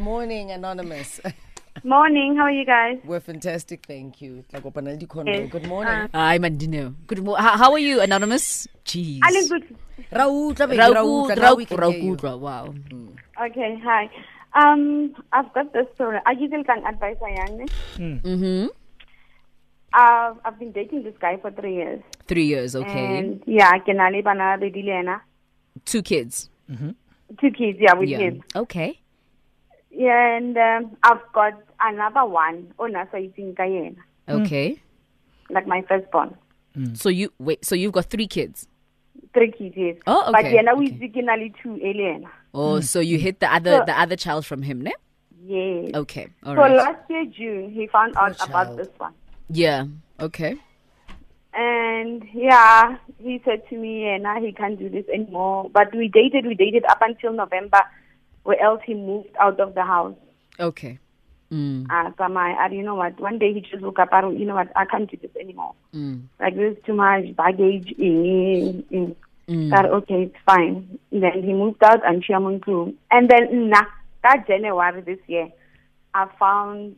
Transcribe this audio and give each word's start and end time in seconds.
Morning, 0.00 0.50
Anonymous. 0.50 1.20
Morning, 1.84 2.34
how 2.36 2.44
are 2.44 2.50
you 2.50 2.64
guys? 2.64 2.98
We're 3.04 3.20
fantastic, 3.20 3.84
thank 3.86 4.20
you. 4.22 4.44
Tla 4.50 4.60
kopana 4.60 4.90
le 4.92 4.96
dikhono. 4.96 5.26
Yes. 5.28 5.50
Good 5.52 5.66
morning. 5.68 6.08
Hi, 6.14 6.38
Mandino. 6.38 6.94
Good 7.06 7.22
morning. 7.22 7.44
How, 7.44 7.56
how 7.58 7.72
are 7.72 7.78
you, 7.78 8.00
Anonymous? 8.00 8.66
Jeez. 8.84 9.20
I 9.22 9.46
good. 9.46 9.76
Ra 10.10 10.26
utlwa 10.26 10.66
baby, 10.68 10.78
Ra 10.78 10.88
ra 10.88 11.02
utlwa, 11.02 11.26
utlwa. 11.28 11.36
ra 11.36 11.42
Now 11.42 11.54
we 11.54 11.64
can 11.66 11.76
utlwa, 11.78 11.92
hear 11.92 12.02
you. 12.02 12.10
ra 12.16 12.16
utlwa. 12.16 12.40
Wow. 12.40 12.74
Okay, 13.46 13.78
hi. 13.84 14.10
Um, 14.54 15.14
I've 15.32 15.52
got 15.52 15.72
this 15.72 15.86
story. 15.94 16.18
I 16.26 16.34
give 16.34 16.50
you 16.52 16.64
an 16.66 16.84
advice, 16.86 17.16
Ayane. 17.22 17.68
Mm-hmm. 17.98 18.66
I've, 19.92 20.36
I've 20.44 20.58
been 20.58 20.72
dating 20.72 21.02
this 21.04 21.14
guy 21.20 21.36
for 21.36 21.50
three 21.50 21.74
years. 21.76 22.00
Three 22.26 22.46
years, 22.46 22.74
okay. 22.74 23.18
And 23.18 23.42
yeah, 23.46 23.70
ke 23.78 23.88
na 23.94 24.08
le 24.08 24.22
bana 24.22 24.56
ba 24.58 24.64
bedi 24.64 24.82
le 24.84 24.98
ena. 24.98 25.22
Two 25.84 26.02
kids. 26.02 26.48
Two 27.40 27.50
kids, 27.50 27.78
yeah, 27.80 27.94
with 27.94 28.08
Yeah. 28.08 28.18
him. 28.18 28.42
Okay. 28.56 28.99
Yeah, 29.90 30.36
and 30.36 30.56
um, 30.56 30.96
I've 31.02 31.20
got 31.32 31.54
another 31.80 32.24
one. 32.24 32.72
Oh, 32.78 32.86
na 32.86 33.04
sa 33.10 33.18
itseng 33.18 33.56
ka 33.56 33.66
yena. 33.66 33.98
Mm. 34.28 34.46
Okay. 34.46 34.78
Like 35.50 35.66
my 35.66 35.82
firstborn. 35.82 36.36
Mm. 36.78 36.96
So 36.96 37.08
you 37.08 37.32
wait. 37.38 37.64
So 37.64 37.74
you've 37.74 37.92
got 37.92 38.06
three 38.06 38.28
kids. 38.28 38.68
Three 39.34 39.50
kids, 39.50 39.74
yes. 39.76 39.96
Oh, 40.06 40.30
But 40.30 40.46
okay, 40.46 40.58
yena 40.58 40.74
o 40.74 40.78
okay. 40.78 40.94
itse 40.94 41.06
ke 41.10 41.22
na 41.26 41.34
le 41.34 41.50
two 41.62 41.74
le 41.74 41.90
ena. 41.90 42.30
Oh, 42.54 42.78
mm. 42.78 42.84
so 42.84 43.00
you 43.00 43.18
hit 43.18 43.40
the 43.40 43.50
other 43.52 43.82
So- 43.82 43.86
the 43.86 43.96
other 43.98 44.16
child 44.16 44.46
from 44.46 44.62
him, 44.62 44.82
ne? 44.82 44.94
Yes. 45.42 45.90
Okay. 45.94 46.28
All 46.44 46.54
so 46.54 46.62
right. 46.62 46.76
last 46.76 47.02
year 47.10 47.24
June, 47.26 47.70
he 47.74 47.88
found 47.88 48.14
out 48.16 48.38
Poor 48.38 48.46
about 48.46 48.76
this 48.76 48.88
one. 48.98 49.14
Yeah. 49.50 49.86
Okay. 50.20 50.54
And 51.52 52.22
yeah, 52.32 52.96
he 53.18 53.42
said 53.44 53.66
to 53.70 53.76
me, 53.76 54.04
yeah, 54.06 54.18
now 54.18 54.38
he 54.40 54.52
can't 54.52 54.78
do 54.78 54.88
this 54.88 55.04
anymore. 55.12 55.68
But 55.74 55.90
we 55.94 56.06
dated, 56.06 56.46
we 56.46 56.54
dated 56.54 56.84
up 56.86 57.02
until 57.02 57.32
November, 57.32 57.82
where 58.44 58.60
else 58.62 58.80
he 58.84 58.94
moved 58.94 59.28
out 59.38 59.60
of 59.60 59.74
the 59.74 59.84
house. 59.84 60.14
Okay. 60.58 60.98
Mm. 61.52 61.90
Uh, 61.90 62.12
so 62.16 62.28
my, 62.28 62.52
uh, 62.52 62.68
you 62.68 62.82
know 62.82 62.94
what, 62.94 63.18
one 63.18 63.38
day 63.38 63.52
he 63.52 63.60
just 63.60 63.82
woke 63.82 63.98
up, 63.98 64.08
and, 64.12 64.38
you 64.38 64.46
know 64.46 64.54
what, 64.54 64.68
I 64.76 64.84
can't 64.84 65.10
do 65.10 65.16
this 65.20 65.34
anymore. 65.40 65.74
Mm. 65.94 66.22
Like, 66.38 66.54
there's 66.54 66.76
too 66.84 66.94
much 66.94 67.34
baggage 67.34 67.92
in, 67.98 68.84
in, 68.90 69.16
Mm. 69.50 69.70
That, 69.70 69.86
okay, 69.86 70.22
it's 70.22 70.36
fine. 70.46 71.00
Then 71.10 71.42
he 71.42 71.52
moved 71.52 71.82
out 71.82 72.06
and 72.06 72.24
she 72.24 72.32
moved 72.36 72.64
Chiamuntu. 72.64 72.94
And 73.10 73.28
then, 73.28 73.68
nah, 73.68 73.84
that 74.22 74.46
January 74.46 75.00
this 75.00 75.18
year, 75.26 75.48
I 76.14 76.28
found 76.38 76.94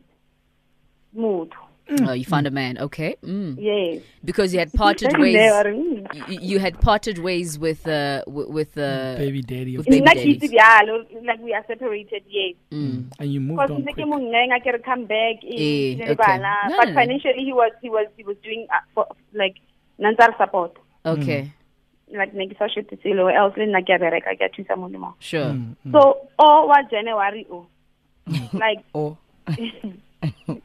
mood. 1.89 2.07
Oh, 2.09 2.13
you 2.13 2.25
found 2.25 2.47
a 2.47 2.51
man. 2.51 2.77
Okay. 2.77 3.15
Mm. 3.23 3.55
Yes. 3.59 4.01
Because 4.23 4.53
you 4.53 4.59
had 4.59 4.71
parted 4.83 5.17
ways. 5.19 5.33
they 5.35 5.47
mm. 5.49 6.29
You, 6.29 6.39
you 6.41 6.59
had 6.59 6.79
parted 6.79 7.19
ways 7.19 7.57
with 7.59 7.87
uh 7.87 8.23
w- 8.25 8.49
with 8.49 8.77
uh 8.77 9.15
baby 9.17 9.41
daddy 9.41 9.77
with 9.77 9.85
baby 9.87 10.01
Nna 10.01 10.13
daddy. 10.15 10.37
like 11.25 11.41
we 11.41 11.53
are 11.53 11.63
separated, 11.67 12.23
yes. 12.27 12.55
Mm. 12.71 13.11
and 13.19 13.33
you 13.33 13.39
moved 13.41 13.61
Because 13.61 13.71
on 13.71 13.83
ntse 13.83 13.91
ke 13.91 13.95
quick. 13.95 14.51
I 14.51 14.59
can 14.59 14.79
come 14.83 15.05
back 15.05 15.43
Eh, 15.43 15.91
in 15.93 15.99
le 15.99 16.03
okay. 16.11 16.15
But 16.15 16.37
no, 16.69 16.83
no. 16.83 16.93
financially, 16.93 17.43
he 17.43 17.53
was 17.53 17.71
he 17.81 17.89
was 17.89 18.07
he 18.17 18.23
was 18.23 18.37
doing 18.43 18.67
uh, 18.71 18.79
for, 18.95 19.07
like 19.33 19.55
nantsar 19.99 20.35
support. 20.37 20.77
Okay. 21.05 21.51
Like 22.13 22.33
ne 22.33 22.47
ke 22.47 22.57
sa 22.57 22.67
shete 22.67 22.95
selo 23.03 23.27
else 23.27 23.57
le 23.57 23.65
nna 23.65 23.81
ke 23.83 23.89
a 23.95 23.99
bereka 23.99 24.37
ke 24.39 24.41
a 24.47 24.49
thusa 24.55 24.77
mo 24.77 24.87
le. 24.87 25.13
Sure. 25.19 25.51
Mm, 25.51 25.75
mm. 25.85 25.91
So 25.91 26.29
all 26.39 26.67
wa 26.67 26.81
January 26.89 27.45
oh. 27.51 27.65
like 28.53 28.79
Oh, 28.95 29.17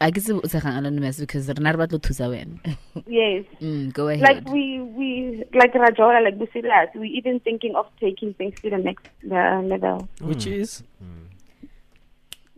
I 0.00 0.10
guess 0.10 0.28
it's 0.28 0.54
a 0.54 0.58
anonymous 0.64 1.20
because 1.20 1.48
rena 1.48 1.72
re 1.72 1.78
batla 1.86 1.92
ho 1.92 1.98
thusa 1.98 2.28
wena. 2.32 2.76
yes. 3.06 3.44
Mm, 3.60 3.92
go 3.92 4.08
ahead. 4.08 4.22
Like 4.22 4.48
we 4.48 4.80
we 4.80 5.44
like 5.54 5.72
Rajola 5.74 6.22
like 6.24 6.38
we 6.38 6.46
serious. 6.52 6.88
We 6.94 7.08
even 7.08 7.40
thinking 7.40 7.74
of 7.76 7.86
taking 8.00 8.34
things 8.34 8.60
to 8.62 8.70
the 8.70 8.78
next 8.78 9.06
uh, 9.30 9.60
level. 9.62 10.08
which 10.20 10.46
is 10.46 10.82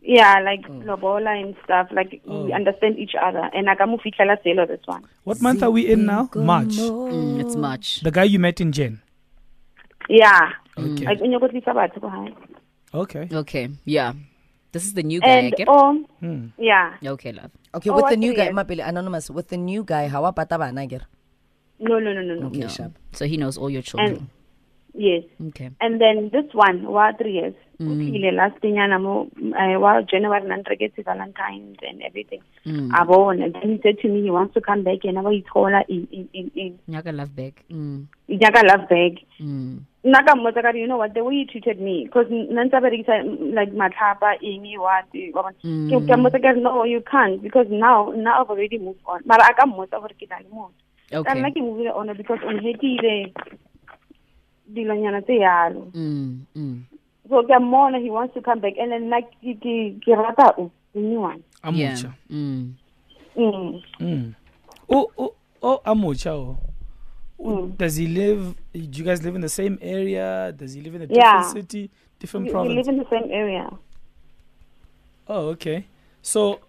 Yeah, 0.04 0.40
like 0.40 0.66
lobola 0.68 1.30
and 1.40 1.54
stuff. 1.64 1.88
Like 1.92 2.20
Oh. 2.26 2.44
we 2.44 2.52
understand 2.52 2.98
each 2.98 3.14
other. 3.20 3.48
And 3.54 3.70
I 3.70 3.74
can 3.76 3.96
fihlela 3.98 4.36
selo 4.42 4.66
this 4.66 4.80
one. 4.86 5.04
what 5.24 5.40
month 5.40 5.62
are 5.62 5.70
we 5.70 5.86
in 5.92 6.06
now? 6.06 6.28
March. 6.34 6.74
Mm, 6.76 7.40
it's 7.40 7.54
March. 7.56 8.00
The 8.00 8.10
guy 8.10 8.24
you 8.24 8.38
met 8.40 8.60
in 8.60 8.72
Jen. 8.72 9.00
Yeah. 10.08 10.50
Okay. 10.76 11.04
Like 11.04 11.20
unyo 11.20 11.38
go 11.40 11.48
tlisa 11.48 11.72
batho 11.74 12.00
ko 12.00 12.08
hae. 12.08 12.34
Okay. 12.94 13.28
Okay. 13.32 13.68
Yeah. 13.84 14.12
This 14.72 14.84
is 14.88 14.94
the 14.94 15.02
new 15.04 15.20
guy, 15.20 15.28
And 15.28 15.52
okay? 15.54 15.64
um 15.68 16.06
Hmm. 16.20 16.46
yeah. 16.56 16.96
Okay, 17.04 17.32
love. 17.32 17.52
okay. 17.76 17.90
Oh, 17.90 17.96
With 17.96 18.08
the 18.08 18.16
new 18.16 18.32
three 18.32 18.36
guy, 18.36 18.44
years? 18.48 18.56
Mapele, 18.56 18.88
Anonymous. 18.88 19.28
With 19.30 19.48
the 19.48 19.56
new 19.60 19.84
guy, 19.84 20.08
how 20.08 20.24
about 20.24 20.48
bana 20.48 20.86
ger? 20.88 21.04
No 21.78 21.98
no 22.00 22.12
no 22.12 22.22
no 22.22 22.34
no. 22.40 22.46
Okay, 22.48 22.60
No. 22.64 22.68
sharp. 22.68 22.92
So 23.12 23.26
he 23.26 23.36
knows 23.36 23.58
all 23.58 23.68
your 23.68 23.82
children. 23.82 24.30
Yes. 24.94 25.24
okay. 25.48 25.70
And 25.80 26.00
then 26.00 26.28
this 26.32 26.44
one, 26.52 26.84
wa 26.88 27.12
three 27.16 27.34
years. 27.40 27.54
Mm. 27.80 27.96
Utlile 28.12 28.32
last 28.36 28.60
nyana 28.62 29.00
mo 29.00 29.28
uh, 29.56 29.80
wa 29.80 30.00
January 30.02 30.46
nan 30.46 30.62
regetse 30.64 31.04
Valentine's 31.04 31.76
and 31.82 32.02
everything. 32.02 32.40
Mm. 32.64 32.92
A. 32.92 33.02
And 33.28 33.54
then 33.54 33.76
he 33.76 33.80
said 33.82 33.98
to 34.00 34.08
me 34.08 34.22
he 34.22 34.30
wants 34.30 34.54
to 34.54 34.60
come 34.60 34.84
back 34.84 35.04
and 35.04 35.16
wa 35.24 35.30
ithola 35.32 35.82
in 35.88 36.06
in 36.12 36.28
in 36.32 36.50
in 36.54 36.78
Nyaka 36.88 37.12
love 37.16 37.34
back. 37.34 37.64
Mm. 37.70 38.06
Nyaka 38.28 38.62
love 38.68 38.88
bag. 38.88 39.20
Mm. 39.40 39.80
Nna 40.04 40.22
ka 40.22 40.34
mmotsa 40.36 40.62
ka 40.62 40.70
you 40.74 40.86
know 40.86 40.98
what 40.98 41.14
the 41.14 41.22
way 41.22 41.34
you 41.36 41.46
treated 41.46 41.80
me 41.80 42.04
because 42.04 42.26
nna 42.30 42.64
ntse 42.64 42.80
berekisa 42.80 43.22
like 43.54 43.72
matlhapa 43.72 44.34
eng 44.42 44.66
what 44.80 45.06
bona. 45.32 45.52
Mm. 45.64 45.92
a 46.10 46.16
mmotsa 46.16 46.42
ka 46.42 46.52
no 46.52 46.84
you 46.84 47.00
can't 47.02 47.40
because 47.42 47.68
now 47.70 48.10
now 48.16 48.42
I've 48.42 48.50
already 48.50 48.78
moved 48.78 49.00
on 49.06 49.20
mara 49.24 49.44
a 49.50 49.54
ka 49.54 49.66
mmotsa 49.66 50.00
gore 50.00 50.14
ke 50.18 50.26
na 50.30 50.38
le 50.42 50.48
motho 50.50 50.72
ka 51.24 51.34
nna 51.34 51.50
ke 51.54 51.60
movile 51.62 51.92
on 51.94 52.10
because 52.16 52.40
on 52.46 52.58
hetile 52.58 53.32
dilonyana 54.72 55.22
tse 55.22 55.36
yalo 55.38 55.86
Mm. 55.94 56.38
Mm. 56.56 56.82
so 57.28 57.42
ke 57.42 57.50
a 57.54 57.60
mmona 57.60 57.98
he 58.02 58.10
wants 58.10 58.34
to 58.34 58.40
come 58.42 58.60
back 58.60 58.74
and 58.78 58.90
then 58.92 59.06
nna 59.10 59.22
ke 60.02 60.06
rata 60.18 60.54
o 60.58 60.70
the 60.94 61.00
new 61.00 61.20
one 61.20 61.42
mm. 63.36 63.82
Mm. 64.00 64.34
Oh, 64.90 65.10
Mm. 67.42 67.76
Does 67.76 67.96
he 67.96 68.06
live? 68.06 68.54
Do 68.72 68.80
you 68.80 69.04
guys 69.04 69.22
live 69.22 69.34
in 69.34 69.40
the 69.40 69.48
same 69.48 69.78
area? 69.82 70.52
Does 70.56 70.74
he 70.74 70.80
live 70.80 70.94
in 70.94 71.02
a 71.02 71.06
different 71.06 71.26
Yeah. 71.26 71.42
city, 71.52 71.90
different 72.20 72.46
we, 72.46 72.52
we 72.52 72.74
live 72.76 72.88
in 72.88 72.98
the 72.98 73.06
same 73.10 73.30
area 73.32 73.68
Oh, 75.28 75.48
okay. 75.48 75.86
So, 76.22 76.60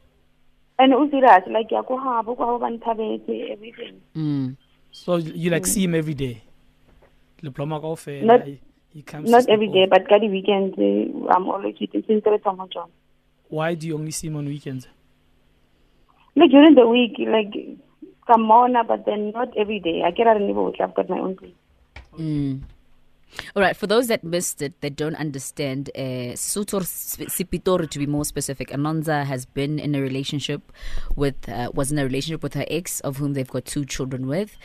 and 0.80 0.94
o 0.94 1.06
like 1.48 1.70
ya 1.72 1.82
ko 1.84 1.98
habo 1.98 2.36
ko 2.36 2.58
everything 2.66 4.02
Mm. 4.16 4.56
so 4.92 5.18
you 5.18 5.52
like 5.52 5.66
see 5.68 5.84
him 5.84 5.94
every 5.96 6.14
day. 6.14 6.42
Diploma 7.42 7.80
go 7.80 7.96
fair. 7.96 8.24
Not- 8.24 8.46
He, 8.46 8.60
he 8.90 9.02
comes. 9.04 9.30
not 9.30 9.48
every 9.50 9.68
day 9.68 9.86
but 9.86 10.08
ka 10.10 10.18
di 10.18 10.30
weekends 10.30 10.74
eh, 10.80 11.06
I'm 11.30 11.50
always 11.50 11.76
eating 11.80 12.04
since 12.08 12.26
re 12.26 12.40
Why 13.50 13.76
do 13.76 13.86
you 13.88 13.96
only 13.96 14.12
see 14.12 14.28
him 14.28 14.38
on 14.38 14.46
weekends? 14.46 14.88
Like 16.36 16.50
during 16.50 16.74
the 16.74 16.88
week, 16.88 17.14
like 17.20 17.54
come 18.28 18.52
on, 18.52 18.74
but 18.88 19.06
then 19.06 19.32
not 19.32 19.56
every 19.58 19.80
day. 19.80 20.04
I 20.06 20.12
get 20.12 20.28
out 20.28 20.42
of 20.42 20.48
the 20.48 20.84
I've 20.84 20.96
got 20.96 21.10
my 21.10 21.20
own 21.20 21.36
place. 21.36 21.54
Mm. 22.18 22.64
All 23.56 23.62
right, 23.62 23.76
for 23.76 23.88
those 23.88 24.08
that 24.08 24.24
missed 24.24 24.62
it, 24.62 24.80
that 24.82 24.96
don't 24.96 25.16
understand, 25.16 25.90
uh, 25.96 26.36
Sutor 26.36 26.82
Sipitori, 26.82 27.90
to 27.90 28.00
be 28.00 28.06
more 28.06 28.26
specific, 28.26 28.70
Anonza 28.70 29.26
has 29.26 29.46
been 29.46 29.80
in 29.80 29.96
a 29.96 30.02
relationship 30.02 30.72
with, 31.16 31.50
uh, 31.50 31.72
was 31.74 31.92
in 31.92 31.98
a 32.00 32.04
relationship 32.04 32.44
with 32.44 32.54
her 32.54 32.66
ex, 32.70 33.00
of 33.00 33.18
whom 33.18 33.34
they've 33.34 33.50
got 33.50 33.66
two 33.66 33.86
children 33.86 34.28
with. 34.28 34.58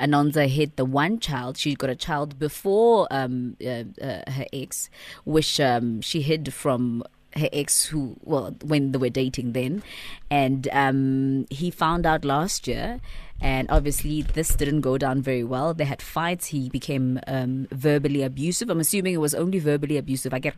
Anonza 0.00 0.48
had 0.48 0.74
the 0.76 0.84
one 0.84 1.18
child. 1.20 1.56
She 1.56 1.74
got 1.74 1.90
a 1.90 1.96
child 1.96 2.38
before 2.38 3.06
um, 3.10 3.56
uh, 3.64 3.84
uh, 4.02 4.30
her 4.30 4.46
ex, 4.52 4.90
which 5.24 5.60
um, 5.60 6.00
she 6.00 6.22
hid 6.22 6.52
from 6.52 7.04
her 7.34 7.48
ex 7.52 7.86
who 7.86 8.16
well 8.22 8.54
when 8.64 8.92
they 8.92 8.98
were 8.98 9.10
dating 9.10 9.52
then 9.52 9.82
and 10.30 10.68
um 10.72 11.46
he 11.50 11.70
found 11.70 12.06
out 12.06 12.24
last 12.24 12.66
year 12.66 13.00
and 13.40 13.68
obviously 13.70 14.22
this 14.22 14.54
didn't 14.54 14.80
go 14.80 14.96
down 14.96 15.20
very 15.20 15.44
well 15.44 15.74
they 15.74 15.84
had 15.84 16.00
fights 16.00 16.46
he 16.46 16.68
became 16.70 17.20
um 17.26 17.66
verbally 17.72 18.22
abusive 18.22 18.70
i'm 18.70 18.80
assuming 18.80 19.12
it 19.14 19.18
was 19.20 19.34
only 19.34 19.58
verbally 19.58 19.96
abusive 19.96 20.32
i 20.32 20.38
get 20.38 20.54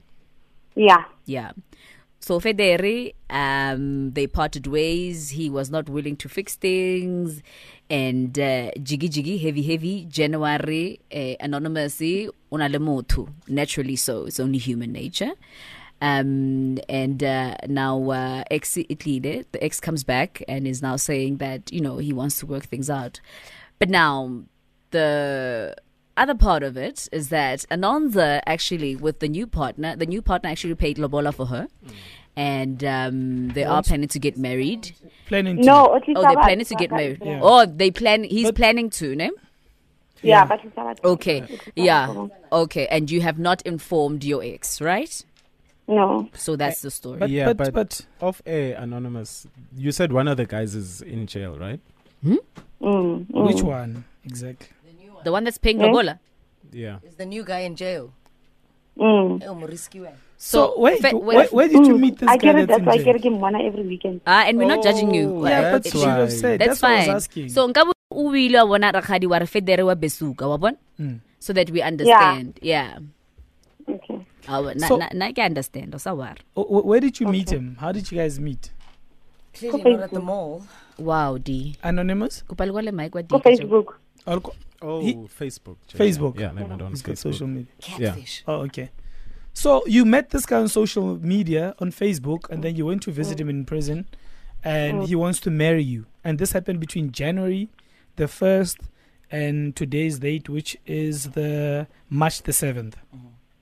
Yeah. 0.77 1.05
yeah 1.25 1.53
so 2.21 2.41
Federi, 2.41 3.15
um, 3.31 4.11
they 4.11 4.27
parted 4.27 4.67
ways. 4.67 5.31
He 5.31 5.49
was 5.49 5.71
not 5.71 5.89
willing 5.89 6.17
to 6.17 6.29
fix 6.29 6.57
things, 6.57 7.43
and 7.89 8.37
uh, 8.39 8.73
jiggy 8.83 9.09
jiggy, 9.09 9.39
heavy 9.39 9.63
heavy. 9.63 10.05
January, 10.11 10.99
uh, 11.15 11.35
anonymously, 11.39 12.29
unalemotu. 12.51 13.29
Naturally, 13.47 13.95
so 13.97 14.27
it's 14.27 14.41
only 14.41 14.59
human 14.59 14.93
nature. 14.93 15.31
Um, 16.01 16.79
and 16.89 17.23
uh, 17.25 17.57
now 17.67 18.11
uh, 18.11 18.45
ex 18.51 18.75
Itlide, 18.77 19.47
the 19.53 19.65
ex 19.65 19.81
comes 19.81 20.05
back 20.05 20.43
and 20.47 20.67
is 20.67 20.81
now 20.81 20.97
saying 20.97 21.39
that 21.39 21.73
you 21.73 21.81
know 21.81 21.99
he 21.99 22.13
wants 22.13 22.39
to 22.41 22.47
work 22.47 22.65
things 22.65 22.89
out. 22.89 23.21
But 23.79 23.89
now 23.91 24.43
the 24.91 25.75
other 26.17 26.35
part 26.35 26.63
of 26.63 26.77
it 26.77 27.09
is 27.13 27.29
that 27.31 27.65
Anonza 27.71 28.41
actually 28.47 28.97
with 28.97 29.19
the 29.21 29.29
new 29.29 29.47
partner, 29.47 29.97
the 29.97 30.07
new 30.07 30.23
partner 30.23 30.51
actually 30.51 30.75
paid 30.75 30.99
Lobola 30.99 31.33
for 31.33 31.47
her. 31.47 31.69
And 32.37 32.85
um, 32.85 33.49
they 33.49 33.65
are 33.65 33.83
planning 33.83 34.07
to 34.09 34.19
get 34.21 34.39
married. 34.39 34.95
Planning 35.27 35.57
to. 35.57 35.63
No, 35.65 35.97
at 35.97 36.07
least 36.07 36.19
Oh, 36.19 36.23
they're 36.23 36.41
planning 36.41 36.65
to 36.67 36.75
get 36.77 36.93
married. 36.93 37.21
Yeah. 37.21 37.41
Oh, 37.43 37.67
they 37.67 37.91
plan. 37.91 38.23
He's 38.23 38.45
But- 38.47 38.55
planning 38.55 38.91
to, 38.91 39.17
no? 39.17 39.31
Yeah, 40.23 40.45
but 40.45 40.61
it's. 40.65 41.01
Okay, 41.05 41.59
yeah, 41.77 42.27
okay. 42.53 42.87
And 42.89 43.09
you 43.11 43.21
have 43.21 43.39
not 43.39 43.63
informed 43.63 44.25
your 44.25 44.43
ex, 44.45 44.81
right? 44.81 45.25
No. 45.89 46.29
So 46.37 46.55
that's 46.55 46.83
the 46.83 46.91
story. 46.91 47.19
But, 47.19 47.31
Yeah, 47.31 47.47
but, 47.53 47.57
but- 47.57 47.73
but, 47.73 48.07
Off 48.21 48.43
air, 48.45 48.77
anonymous. 48.79 49.47
You 49.77 49.91
said 49.91 50.13
one 50.13 50.29
of 50.29 50.37
the 50.37 50.45
guys 50.45 50.75
is 50.75 51.01
in 51.01 51.27
jail, 51.27 51.57
right? 51.59 51.81
Mm, 52.25 52.39
mm. 52.83 53.27
which 53.33 53.63
one 53.63 54.05
exactly? 54.25 54.69
the 55.25 55.33
one 55.33 55.45
that's 55.45 55.57
paying 55.59 55.81
Eh? 55.81 55.87
Lobola. 55.87 56.19
Yeah. 56.73 56.99
Is 57.03 57.15
the 57.17 57.25
new 57.27 57.43
guy 57.43 57.61
in 57.65 57.75
jail? 57.75 58.13
Mm. 58.99 59.43
Eh, 59.43 59.47
o 59.49 59.55
mo 59.55 59.67
risky 59.67 60.01
one. 60.01 60.15
So, 60.37 60.75
So, 60.77 60.81
wait, 60.81 61.01
fe- 61.03 61.15
wait- 61.15 61.23
where, 61.37 61.49
where 61.51 61.69
did 61.69 61.87
you 61.87 61.95
Mm. 61.97 62.01
meet 62.01 62.19
this 62.19 62.29
I 62.29 62.37
guy 62.37 62.53
get 62.53 62.59
it. 62.63 62.69
that's 62.69 62.85
That's 62.85 62.87
why 62.87 63.03
I 63.03 63.13
get 63.15 63.25
him 63.25 63.41
one 63.41 63.57
every 63.57 63.83
weekend. 63.87 64.21
Ah, 64.27 64.45
and 64.47 64.59
we're 64.59 64.69
not 64.71 64.83
judging 64.85 65.15
you. 65.15 65.43
Oh, 65.43 65.47
Yeah, 65.49 65.73
but 65.73 65.83
That's 65.83 65.95
you 65.95 66.01
should 66.03 66.11
have 66.11 66.29
why. 66.31 66.43
said. 66.43 66.57
That's, 66.61 66.79
That's, 66.81 66.83
what 66.83 66.91
I 66.93 66.97
was 66.97 67.07
fine. 67.07 67.17
asking. 67.17 67.49
So 67.49 67.67
nka 67.69 67.83
o 68.13 68.35
ile 68.35 68.59
wa 68.63 68.67
bona 68.67 68.93
rakgadi 68.93 69.27
wa 69.27 69.39
re 69.39 69.47
federe 69.47 69.83
wa 69.87 69.95
besuka 69.95 70.45
wa 70.49 70.57
bona 70.59 70.77
Mm. 71.01 71.21
so 71.39 71.53
that 71.55 71.71
we 71.71 71.81
understand. 71.83 72.59
Yeah. 72.63 72.99
Okay. 72.99 73.07
Wa- 74.51 74.73
na 74.75 74.89
So- 74.89 74.97
na 74.97 75.09
na 75.15 75.33
ke 75.33 75.39
understand. 75.45 75.95
O 75.95 75.99
sa 75.99 76.15
worry. 76.15 76.41
Oh, 76.57 76.65
wh- 76.65 76.85
where 76.87 77.01
did 77.01 77.21
you 77.21 77.29
meet 77.29 77.51
him? 77.53 77.77
How 77.81 77.93
did 77.93 78.11
you 78.11 78.19
guys 78.19 78.41
meet? 78.41 78.73
Clearly 79.55 79.83
Go 79.83 79.91
not 79.91 80.01
at 80.05 80.11
the 80.11 80.17
Facebook. 80.17 80.25
mall. 80.25 80.63
Wow, 80.99 81.39
D. 81.39 81.77
Anonymous? 81.83 82.43
Kopa 82.49 82.67
le 82.67 82.73
kwale 82.73 82.93
mic 82.93 83.15
wa 83.15 83.23
Facebook. 83.41 83.95
Oh, 84.81 85.01
He- 85.01 85.15
Facebook. 85.27 85.77
Jay. 85.89 85.99
Facebook. 85.99 86.39
Yeah, 86.39 86.53
never 86.53 86.75
on 86.75 86.91
He's 86.91 87.03
Facebook. 87.03 87.19
social 87.19 87.47
media. 87.49 87.73
Yeah. 87.99 88.11
Catfish. 88.15 88.45
Oh, 88.47 88.63
okay. 88.67 88.91
So 89.55 89.83
you 89.87 90.05
met 90.05 90.31
this 90.31 90.47
guy 90.47 90.61
on 90.61 90.69
social 90.69 91.19
media 91.19 91.75
on 91.81 91.91
Facebook, 91.91 92.49
and 92.51 92.63
then 92.63 92.77
you 92.77 92.87
went 92.87 93.03
to 93.03 93.11
visit 93.11 93.41
him 93.41 93.49
in 93.49 93.65
prison, 93.65 94.07
and 94.63 95.01
Mm. 95.03 95.07
he 95.09 95.17
wants 95.17 95.41
to 95.41 95.51
marry 95.51 95.83
you. 95.83 96.07
And 96.23 96.39
this 96.39 96.53
happened 96.53 96.79
between 96.79 97.11
January 97.11 97.69
the 98.17 98.29
first 98.29 98.79
and 99.33 99.75
today's 99.75 100.21
date, 100.21 100.49
which 100.49 100.77
is 100.87 101.31
the 101.35 101.87
March 102.09 102.43
the 102.43 102.53
seventh. 102.53 102.97
Yeah, 103.13 103.19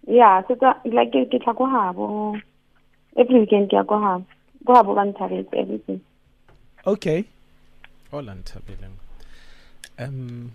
so 0.06 0.54
that, 0.60 0.80
like 0.86 1.10
ke 1.12 1.26
ke 1.30 1.42
tla 1.42 1.54
ko 1.54 1.66
habo. 1.66 2.40
Every 3.16 3.40
weekend 3.40 3.70
ke 3.70 3.74
ya 3.74 3.82
ko 3.82 3.98
habo. 3.98 4.24
Go 4.64 4.74
habo 4.74 4.94
ba 4.94 5.04
nthabetse 5.06 5.54
everything. 5.54 6.00
Okay. 6.86 7.24
All 8.12 8.22
untabeleng. 8.22 8.94
Um, 9.98 10.52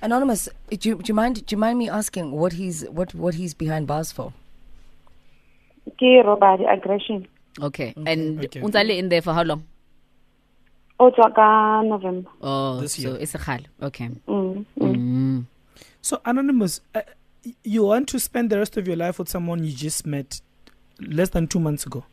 Anonymous, 0.00 0.48
do 0.70 0.88
you, 0.88 0.94
do 0.96 1.02
you 1.10 1.14
mind? 1.14 1.44
Do 1.44 1.52
you 1.52 1.58
mind 1.58 1.78
me 1.78 1.88
asking 1.90 2.30
what 2.30 2.52
he's 2.54 2.84
what 2.88 3.12
what 3.14 3.34
he's 3.34 3.52
behind 3.54 3.86
bars 3.88 4.12
for? 4.12 4.32
Ke 5.98 6.22
robbery 6.24 6.64
aggression. 6.64 7.26
Okay. 7.60 7.92
And 8.06 8.38
Okay. 8.44 8.60
untale 8.62 8.96
in 8.96 9.08
there 9.10 9.20
for 9.20 9.34
how 9.34 9.42
long? 9.42 9.64
O 11.00 11.10
tswa 11.10 11.34
ka 11.34 11.82
November. 11.82 12.30
Oh, 12.40 12.80
This 12.80 12.94
so 12.94 13.02
year. 13.02 13.16
it's 13.20 13.34
a 13.34 13.38
khale. 13.38 13.66
Okay. 13.82 14.08
Mm. 14.28 14.64
Mm. 14.78 14.94
Mm. 14.94 15.44
So 16.00 16.20
anonymous, 16.24 16.80
uh, 16.94 17.02
y- 17.02 17.12
you 17.62 17.84
want 17.84 18.08
to 18.08 18.18
spend 18.20 18.50
the 18.50 18.58
rest 18.58 18.76
of 18.76 18.86
your 18.86 18.96
life 18.96 19.18
with 19.18 19.28
someone 19.28 19.64
you 19.64 19.72
just 19.72 20.06
met 20.06 20.40
less 21.00 21.30
than 21.30 21.46
two 21.46 21.60
months 21.60 21.86
ago. 21.86 22.04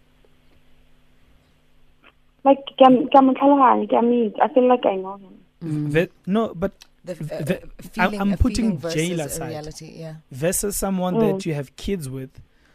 Like 2.44 2.60
ke 2.78 2.81
am- 2.81 3.07
ke 3.07 3.16
am 3.16 3.33
tlhaloganya, 3.36 3.88
ke 3.88 3.94
a. 3.94 4.44
I 4.44 4.48
feel 4.54 4.68
like 4.68 4.86
I 4.86 4.95
know 4.95 5.18
him. 5.18 5.33
Mm. 5.63 5.88
Ve- 5.89 6.10
no, 6.28 6.54
but 6.56 6.72
The, 7.04 7.16
The- 7.16 7.36
uh, 7.36 7.44
the- 7.44 7.63
I- 7.63 7.81
feeling, 8.07 8.22
I'm 8.22 8.38
putting 8.38 8.78
feeling 8.78 8.95
jail 8.95 9.18
versus 9.18 9.38
aside. 9.38 9.50
Reality, 9.50 9.94
yeah. 9.98 10.13
versus 10.31 10.75
someone 10.78 11.16
Mm. 11.16 11.19
that 11.31 11.45
you 11.48 11.56
have 11.56 11.75
kids 11.75 12.07
with, 12.07 12.30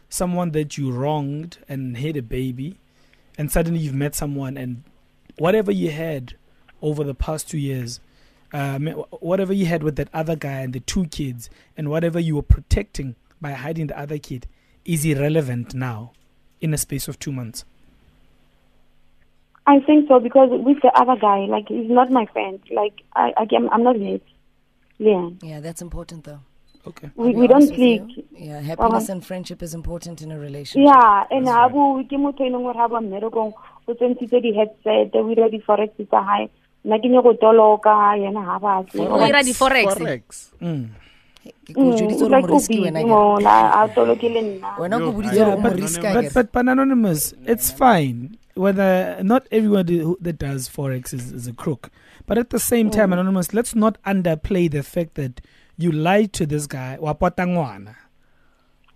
someone 0.09 0.51
that 0.51 0.77
you 0.77 0.91
wronged 0.91 1.59
and 1.69 1.95
had 1.97 2.17
a 2.17 2.21
baby, 2.21 2.75
and 3.37 3.49
suddenly 3.51 3.79
you've 3.79 3.95
met 3.95 4.15
someone 4.15 4.57
and 4.57 4.83
whatever 5.37 5.71
you 5.71 5.91
had 5.91 6.33
over 6.81 7.05
the 7.05 7.13
past 7.15 7.47
two 7.49 7.57
years, 7.57 8.01
um, 8.53 8.87
whatever 9.19 9.53
you 9.53 9.65
had 9.65 9.83
with 9.83 9.95
that 9.97 10.09
other 10.13 10.35
guy 10.35 10.61
and 10.61 10.73
the 10.73 10.79
two 10.79 11.05
kids, 11.07 11.49
and 11.75 11.89
whatever 11.89 12.19
you 12.19 12.35
were 12.35 12.41
protecting 12.43 13.15
by 13.41 13.51
hiding 13.51 13.87
the 13.87 13.99
other 13.99 14.17
kid 14.17 14.47
is 14.85 15.05
irrelevant 15.05 15.73
now 15.75 16.11
in 16.61 16.73
a 16.73 16.77
space 16.77 17.07
of 17.07 17.19
two 17.19 17.31
months. 17.31 17.65
I 19.65 19.79
think 19.81 20.07
so 20.07 20.19
because 20.19 20.49
with 20.51 20.81
the 20.81 20.91
other 20.95 21.19
guy, 21.19 21.39
like 21.39 21.67
he's 21.67 21.89
not 21.89 22.09
my 22.09 22.25
friend. 22.27 22.59
Like 22.71 22.93
I, 23.15 23.33
I 23.37 23.47
am, 23.55 23.69
I'm 23.69 23.83
not 23.83 23.97
his. 23.97 24.21
Yeah, 24.97 25.29
Yeah, 25.43 25.59
that's 25.59 25.81
important 25.81 26.23
though. 26.23 26.39
Okay. 26.87 27.11
We, 27.15 27.33
we 27.33 27.47
don't 27.47 27.57
honest 27.57 27.71
with 27.71 27.79
you. 27.79 28.05
click. 28.13 28.25
Yeah, 28.31 28.61
happiness 28.61 29.03
Uh-huh. 29.03 29.11
and 29.13 29.25
friendship 29.25 29.61
is 29.61 29.73
important 29.73 30.21
in 30.21 30.31
a 30.31 30.39
relationship. 30.39 30.87
Yeah, 30.87 31.25
and 31.29 31.45
That's 31.45 31.53
ha 31.55 31.63
right. 31.65 31.73
bo 31.73 32.03
ke 32.03 32.17
motho 32.17 32.45
e 32.47 32.49
leng 32.49 32.63
gore 32.63 32.73
ha 32.79 32.87
ba 32.87 33.01
mmerekong 33.01 33.53
o 33.87 33.93
tsentshitse 33.93 34.41
di-headset 34.41 35.13
o 35.15 35.29
ira 35.29 35.49
di-forex 35.51 35.91
tsa 35.97 36.21
gae 36.29 36.47
nna 36.85 36.99
ke 36.99 37.07
nye 37.09 37.21
go 37.21 37.33
toloka 37.33 37.93
yena 38.17 38.41
ha 38.45 38.59
batle 38.59 39.07
O 39.07 39.21
ira 39.27 39.43
di-forex. 39.43 39.85
Forex. 39.97 40.23
Mm. 40.61 40.85
Ke 41.67 41.73
go 41.73 41.91
jweditse 41.95 42.19
gore 42.19 42.29
mm, 42.29 42.35
like 42.35 42.43
o 42.43 42.47
o 42.47 42.51
mo 42.51 42.55
risky 42.55 42.75
busy 42.77 42.85
wena 42.87 42.99
akere. 42.99 43.09
mo 43.09 43.39
la 43.39 43.55
a 43.83 43.87
toloke 43.89 44.27
le 44.33 44.41
nna 44.41 44.69
wena 44.79 44.99
ko 44.99 45.05
Yo, 45.05 45.11
boditse 45.11 45.35
I- 45.35 45.45
gore 45.45 45.51
o 45.53 45.57
mo 45.57 45.61
but- 45.63 45.71
but- 45.71 45.79
But, 45.79 46.03
akere. 46.03 46.33
but, 46.33 46.51
but 46.51 46.67
anonymous, 46.67 47.33
it's 47.45 47.71
fine. 47.71 48.37
Whether 48.55 49.19
not 49.21 49.45
everybody 49.51 49.99
who, 49.99 50.17
that 50.21 50.39
does 50.39 50.67
forex 50.67 51.13
is, 51.13 51.31
is 51.31 51.45
a 51.47 51.53
crook, 51.53 51.91
but 52.25 52.39
at 52.39 52.49
the 52.49 52.59
same 52.59 52.89
time, 52.89 53.09
mm. 53.09 53.13
anonymous, 53.13 53.53
let's 53.53 53.75
not 53.75 54.01
underplay 54.03 54.65
the 54.71 54.81
fact 54.81 55.13
that 55.13 55.41
you 55.77 55.91
lied 55.91 56.33
to 56.33 56.45
this 56.47 56.65
guy. 56.65 56.97
wa 56.99 57.13
potangwana 57.13 57.93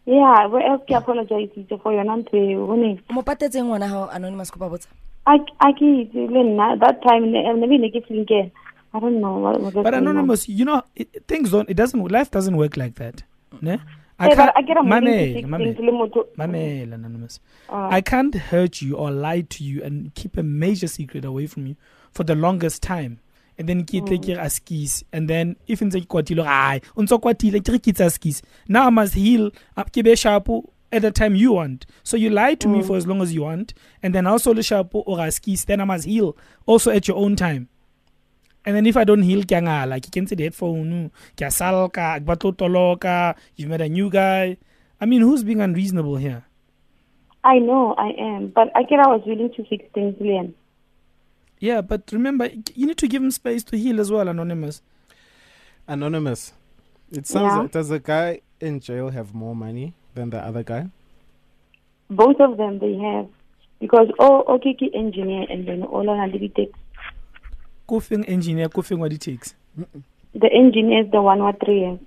yeah 0.06 0.48
where 0.50 0.66
else 0.66 0.82
eh, 0.88 0.96
ke 0.96 0.98
apologize 0.98 1.50
for 1.84 1.94
yona 1.94 2.18
ntho 2.18 2.38
eo 2.38 2.66
bone 2.68 3.00
o 3.10 3.14
mo 3.14 3.22
patetseng 3.22 3.64
ngwana 3.70 3.88
gago 3.88 4.10
anonymous 4.10 4.50
kopa 4.52 4.70
botsa 4.70 4.90
a 5.26 5.34
a 5.60 5.74
ke 5.74 5.82
itse 6.06 6.28
le 6.30 6.44
nna 6.44 6.80
that 6.80 7.02
time 7.04 7.32
maybe 7.60 7.78
ne 7.78 7.90
ke 7.92 8.02
ke 8.06 8.52
I 8.94 9.00
don't 9.00 9.22
know 9.22 9.38
what 9.38 9.62
was 9.62 9.74
But 9.74 9.94
anonymous, 9.94 10.50
you 10.50 10.66
know, 10.66 10.84
it, 10.98 11.24
things 11.26 11.52
don't. 11.52 11.70
It 11.70 11.76
doesn't. 11.76 12.12
Life 12.12 12.30
doesn't 12.30 12.58
work 12.58 12.76
like 12.76 12.96
that. 12.96 13.24
Ne? 13.62 13.78
I 14.20 14.36
can't- 14.36 14.52
I 14.54 14.62
get 14.64 14.76
a 14.78 14.82
Mamela, 14.82 14.90
morning 14.90 15.48
mamela, 15.48 15.80
le 15.80 15.92
motho 15.94 16.26
mamela, 16.38 16.94
anonymous. 16.96 17.40
Uh, 17.70 17.88
I 17.90 18.02
can't 18.02 18.36
hurt 18.36 18.82
you 18.82 18.98
or 18.98 19.10
lie 19.10 19.42
to 19.42 19.64
you 19.64 19.82
and 19.82 20.14
keep 20.14 20.36
a 20.38 20.44
major 20.44 20.88
secret 20.88 21.24
away 21.24 21.48
from 21.48 21.68
you 21.68 21.76
for 22.12 22.26
the 22.26 22.36
longest 22.36 22.84
time. 22.84 23.20
And 23.58 23.70
then 23.70 23.84
ke 23.86 24.04
tle 24.06 24.18
ke 24.20 24.28
re 24.36 24.44
a 24.44 24.50
skis 24.50 25.04
and 25.14 25.30
then 25.30 25.56
if 25.68 25.80
ntse 25.80 26.04
ke 26.04 26.08
kwatile 26.10 26.44
ai 26.46 26.82
o 26.98 27.02
ntse 27.02 27.18
kwatile 27.22 27.64
ke 27.64 27.70
re 27.72 27.80
ke 27.80 27.96
tsa 27.96 28.10
skis 28.10 28.42
now 28.68 28.88
I 28.88 28.90
must 28.90 29.14
heal 29.14 29.52
uh, 29.78 29.84
ke 29.86 30.04
be 30.04 30.16
sharp 30.16 30.50
at 30.92 31.02
the 31.02 31.12
time 31.12 31.36
you 31.36 31.54
want 31.54 31.86
so 32.04 32.18
you 32.18 32.30
lie 32.30 32.54
to 32.54 32.68
me 32.68 32.80
mm. 32.80 32.88
for 32.88 32.98
as 32.98 33.08
long 33.08 33.22
as 33.22 33.34
you 33.34 33.42
want 33.42 33.74
and 34.04 34.14
then 34.14 34.28
also 34.28 34.54
le 34.54 34.64
sharp 34.64 34.94
or 34.94 35.20
a 35.20 35.32
skis 35.32 35.66
then 35.66 35.82
I 35.82 35.86
must 35.86 36.06
heal 36.06 36.36
also 36.66 36.92
at 36.92 37.08
your 37.08 37.18
own 37.18 37.36
time 37.36 37.70
and 38.66 38.76
then 38.76 38.86
if 38.86 38.98
I 38.98 39.04
don't 39.04 39.24
heal 39.24 39.44
ke 39.44 39.52
like 39.62 40.06
you 40.06 40.12
can 40.12 40.26
kentse 40.26 40.38
the 40.38 40.44
headphone 40.44 41.12
ke 41.36 41.42
a 41.42 41.52
salka 41.52 42.20
ke 42.20 42.26
batlo 42.26 42.54
toloka 42.54 43.36
you've 43.56 43.70
met 43.70 43.82
a 43.82 43.90
new 43.90 44.10
guy 44.10 44.58
I 45.00 45.06
mean 45.06 45.22
who's 45.22 45.44
being 45.44 45.62
unreasonable 45.62 46.18
here 46.18 46.46
I 47.44 47.60
know 47.60 47.96
I 47.98 48.10
am 48.10 48.48
but 48.50 48.72
I 48.76 48.84
get 48.84 49.00
I 49.00 49.08
was 49.08 49.24
willing 49.26 49.52
to 49.54 49.66
fix 49.66 49.86
things 49.94 50.16
Leon 50.20 50.54
Yeah, 51.62 51.82
but 51.82 52.12
remember, 52.12 52.50
you 52.74 52.88
need 52.88 52.98
to 52.98 53.08
give 53.08 53.22
him 53.22 53.30
space 53.30 53.64
to 53.66 53.78
heal 53.78 54.02
as 54.02 54.12
well, 54.12 54.28
Anonymous. 54.28 54.82
Anonymous. 55.88 56.54
It 57.12 57.28
sounds. 57.28 57.54
Yeah. 57.54 57.60
Like, 57.60 57.72
does 57.72 57.92
a 57.92 58.00
guy 58.00 58.42
in 58.60 58.80
jail 58.80 59.10
have 59.10 59.36
more 59.36 59.56
money 59.56 59.94
than 60.16 60.30
the 60.30 60.40
other 60.40 60.64
guy? 60.64 60.88
both 62.12 62.40
of 62.44 62.58
them 62.58 62.80
they 62.80 62.96
have 63.00 63.28
because 63.80 64.12
oh 64.20 64.44
okay 64.48 64.74
ke 64.76 64.92
engineer 64.94 65.48
and 65.50 65.66
then 65.66 65.84
all 65.84 66.10
on 66.10 66.32
the 66.32 66.50
take 66.50 66.72
Kufing 67.88 68.24
engineer, 68.28 68.70
kufing 68.70 69.00
what 69.00 69.12
it 69.12 69.20
takes. 69.22 69.56
the 70.36 70.50
engineer 70.52 71.04
is 71.04 71.12
the 71.12 71.22
one 71.22 71.44
with 71.44 71.56
three 71.64 71.80
years 71.88 72.00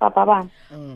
papa 0.00 0.26
ba 0.26 0.38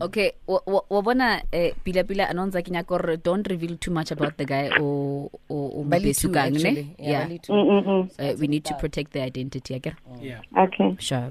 Okay, 0.03 0.33
wa- 0.51 0.65
wa 0.67 0.81
wa 0.91 1.01
bona 1.01 1.41
eh 1.53 1.73
pila 1.85 2.03
pila 2.05 2.27
anonza 2.29 2.59
ke 2.65 2.69
nyaka 2.75 2.89
gore 2.91 3.17
don't 3.17 3.47
reveal 3.47 3.77
too 3.79 3.93
much 3.95 4.11
about 4.11 4.35
the 4.37 4.45
guy 4.45 4.67
o 4.81 5.31
o 5.49 5.57
o 5.79 5.85
Ba 5.87 6.01
le 6.03 6.11
two, 6.13 6.29
ne. 6.33 6.97
Yeah, 6.99 7.11
Yeah. 7.13 7.23
ba 7.23 7.31
le 7.33 7.39
two. 7.39 7.53
mm 7.55 7.65
-mm 7.71 7.83
-mm. 7.87 8.03
Uh, 8.19 8.33
we 8.41 8.47
need 8.51 8.65
to 8.67 8.75
protect 8.75 9.13
the 9.15 9.23
identity 9.23 9.75
again. 9.79 9.95
Yeah. 10.21 10.41
okay 10.59 10.97
Sure. 10.99 11.31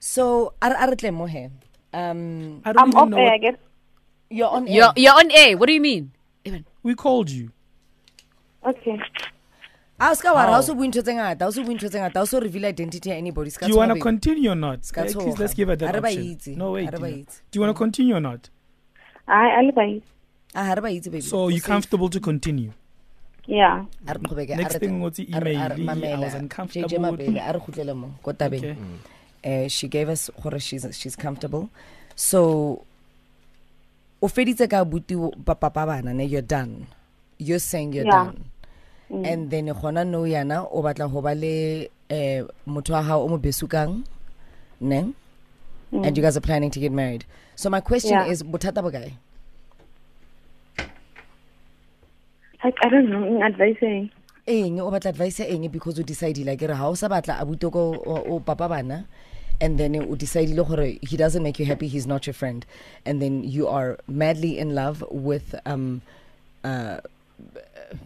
so 0.00 0.54
a 0.62 0.70
re- 0.72 0.80
a 0.80 0.96
tle 0.96 1.10
mo 1.12 1.26
he 1.26 1.50
um 1.92 2.62
I 2.64 2.72
don't 2.72 2.78
I'm 2.82 2.88
even 2.88 2.98
off 3.02 3.08
know 3.12 3.18
air 3.20 3.34
I 3.36 3.38
what 3.38 3.42
guess 3.42 3.58
you're 4.30 4.48
on 4.50 4.68
air. 4.68 4.74
You're 4.74 4.92
you're 4.96 5.14
on 5.14 5.30
air. 5.30 5.56
What 5.56 5.66
do 5.66 5.72
you 5.72 5.80
mean? 5.80 6.10
Even 6.44 6.64
we 6.82 6.94
called 6.94 7.30
you. 7.30 7.50
okay 8.64 8.98
a 10.00 10.10
o 10.10 10.14
ska 10.14 10.32
wa 10.34 10.44
ra 10.44 10.52
How? 10.52 10.58
o 10.58 10.62
se 10.62 10.72
bue 10.74 10.86
ntho 10.88 11.02
tse 11.02 11.14
ngata 11.14 11.46
o 11.46 11.50
se 11.50 11.62
bue 11.64 11.74
ntho 11.74 11.88
tse 11.88 11.98
ngata 12.00 12.20
o 12.22 12.26
se 12.26 12.40
reveal 12.40 12.64
identity 12.64 13.08
ya 13.10 13.16
anybody 13.16 13.50
ska 13.50 13.66
Do 13.66 13.72
you 13.72 13.78
want 13.78 13.92
to 13.94 14.00
continue 14.00 14.50
or 14.50 14.54
not? 14.56 14.84
Ska 14.84 15.04
please, 15.04 15.38
let's 15.38 15.54
give 15.54 15.68
her 15.68 15.76
that 15.76 15.88
Ha 15.90 15.92
re 15.96 16.00
ba 16.00 16.08
option. 16.08 16.26
itse. 16.32 16.56
No, 16.56 16.72
wait. 16.72 16.84
Ha 16.84 16.90
re 16.90 16.98
ba 16.98 17.06
Dina. 17.10 17.22
itse. 17.22 17.40
Do 17.50 17.58
you 17.58 17.62
want 17.66 17.74
to 17.74 17.78
continue 17.78 18.14
or 18.14 18.20
not? 18.20 18.50
I 19.26 19.58
I 19.58 19.62
live 19.62 19.74
by 19.74 20.02
a 20.54 20.64
ha 20.68 20.74
re 20.74 20.80
ba 20.82 20.88
itse 20.90 21.10
baby 21.10 21.20
So 21.22 21.48
you're 21.48 21.60
comfortable 21.72 22.08
to 22.10 22.20
continue. 22.20 22.72
yeah 23.46 23.84
A 24.06 24.14
re 24.14 24.20
qhobeke, 24.20 24.56
Next 24.56 24.78
thing 24.78 24.90
tle- 24.90 25.00
ngotse 25.02 25.22
a 25.34 25.40
re- 25.40 25.56
a 25.56 25.68
re- 25.74 25.82
email, 25.82 26.14
I 26.20 26.24
was 26.26 26.34
uncomfortable. 26.34 26.88
JJ 26.88 26.98
Mabele, 27.06 27.40
a 27.48 27.52
re 27.56 27.60
kgutlele 27.60 27.94
mo 27.96 28.10
ko 28.22 28.32
tabeng 28.32 28.64
Okay. 28.64 28.76
uh, 29.64 29.68
she 29.68 29.88
gave 29.88 30.08
us 30.10 30.30
gore 30.42 30.58
she's, 30.60 30.84
she's 31.00 31.16
comfortable 31.16 31.70
so 32.14 32.84
o 34.20 34.26
feditse 34.28 34.66
ka 34.68 34.84
buti 34.84 35.14
ba 35.38 35.54
papa 35.54 35.86
bana 35.86 36.12
ne 36.14 36.24
you're 36.24 36.42
done 36.42 36.86
you're 37.38 37.60
saying 37.62 37.92
you're 37.94 38.06
Yeah. 38.06 38.24
done 38.34 38.38
Mm. 39.10 39.24
and 39.24 39.40
then 39.50 39.66
gona 39.72 40.04
no 40.04 40.24
yana 40.28 40.68
o 40.68 40.82
batla 40.84 41.08
go 41.10 41.22
ba 41.24 41.32
le 41.34 41.88
eh 42.10 42.44
motho 42.68 42.92
wa 42.92 43.00
gago 43.02 43.24
o 43.24 43.28
mo 43.28 43.38
besukang 43.38 44.04
ne 44.80 45.14
Mm. 45.92 46.04
and 46.04 46.12
you 46.16 46.22
guys 46.22 46.36
are 46.36 46.44
planning 46.44 46.68
to 46.70 46.80
get 46.80 46.92
married 46.92 47.24
so 47.56 47.70
my 47.70 47.80
question 47.80 48.12
Yeah. 48.12 48.28
is 48.28 48.42
bothata 48.44 48.82
bokae 48.84 49.16
Like, 52.64 52.74
I 52.82 52.88
don't 52.90 53.06
know, 53.08 53.40
advising. 53.42 54.10
eng 54.48 54.80
o 54.80 54.90
batla 54.90 55.10
advice 55.12 55.40
eng 55.44 55.68
because 55.68 56.00
o 56.00 56.02
decidile 56.02 56.56
ke 56.56 56.64
re 56.68 56.74
ga 56.74 56.88
o 56.88 56.94
sa 56.96 57.08
batla 57.08 57.36
a 57.40 57.44
bute 57.44 57.68
ko 57.70 57.92
o 58.00 58.14
o 58.32 58.40
papa 58.40 58.64
bana 58.68 59.04
and 59.60 59.78
then 59.78 59.96
o 59.96 60.14
decidile 60.14 60.64
gore 60.68 60.86
he 61.02 61.16
doesn't 61.16 61.42
make 61.42 61.58
you 61.58 61.66
happy 61.66 61.88
he's 61.88 62.06
not 62.06 62.26
your 62.26 62.34
friend 62.34 62.64
and 63.04 63.20
then 63.22 63.42
you 63.44 63.66
are 63.68 63.98
madly 64.06 64.58
in 64.58 64.74
love 64.74 65.04
with 65.10 65.54
um 65.66 66.00
uh 66.64 66.98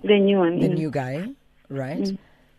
The 0.05 0.19
new 0.19 0.39
one. 0.39 0.61
the 0.61 0.69
yeah. 0.69 0.75
new 0.75 0.91
guy 0.91 1.29
right 1.69 2.17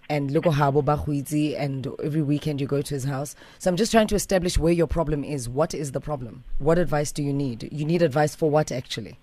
and 0.10 0.32
look 0.32 0.46
habo 0.46 0.84
bahuizi 0.84 1.58
and 1.58 1.88
every 2.04 2.22
weekend 2.22 2.60
you 2.62 2.68
go 2.68 2.82
to 2.82 2.94
his 2.94 3.06
house 3.06 3.36
so 3.60 3.70
i'm 3.72 3.78
just 3.78 3.92
trying 3.92 4.08
to 4.08 4.16
establish 4.16 4.58
where 4.58 4.74
your 4.74 4.88
problem 4.88 5.24
is 5.24 5.48
what 5.50 5.74
is 5.74 5.92
the 5.92 6.02
problem 6.02 6.44
what 6.60 6.78
advice 6.78 7.12
do 7.12 7.24
you 7.24 7.34
need 7.34 7.70
you 7.72 7.86
need 7.86 8.02
advice 8.02 8.36
for 8.36 8.50
what 8.50 8.72
actually 8.72 9.18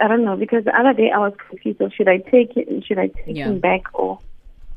I 0.00 0.08
don't 0.08 0.24
know 0.24 0.36
because 0.36 0.64
the 0.64 0.76
other 0.76 0.92
day 0.92 1.10
I 1.14 1.18
was 1.18 1.34
confused. 1.48 1.80
Of 1.80 1.92
should 1.92 2.08
I 2.08 2.16
take 2.18 2.56
it? 2.56 2.66
Should 2.86 2.98
I 2.98 3.06
take 3.08 3.36
Yeah. 3.36 3.48
him 3.50 3.60
back 3.60 3.82
or? 3.94 4.18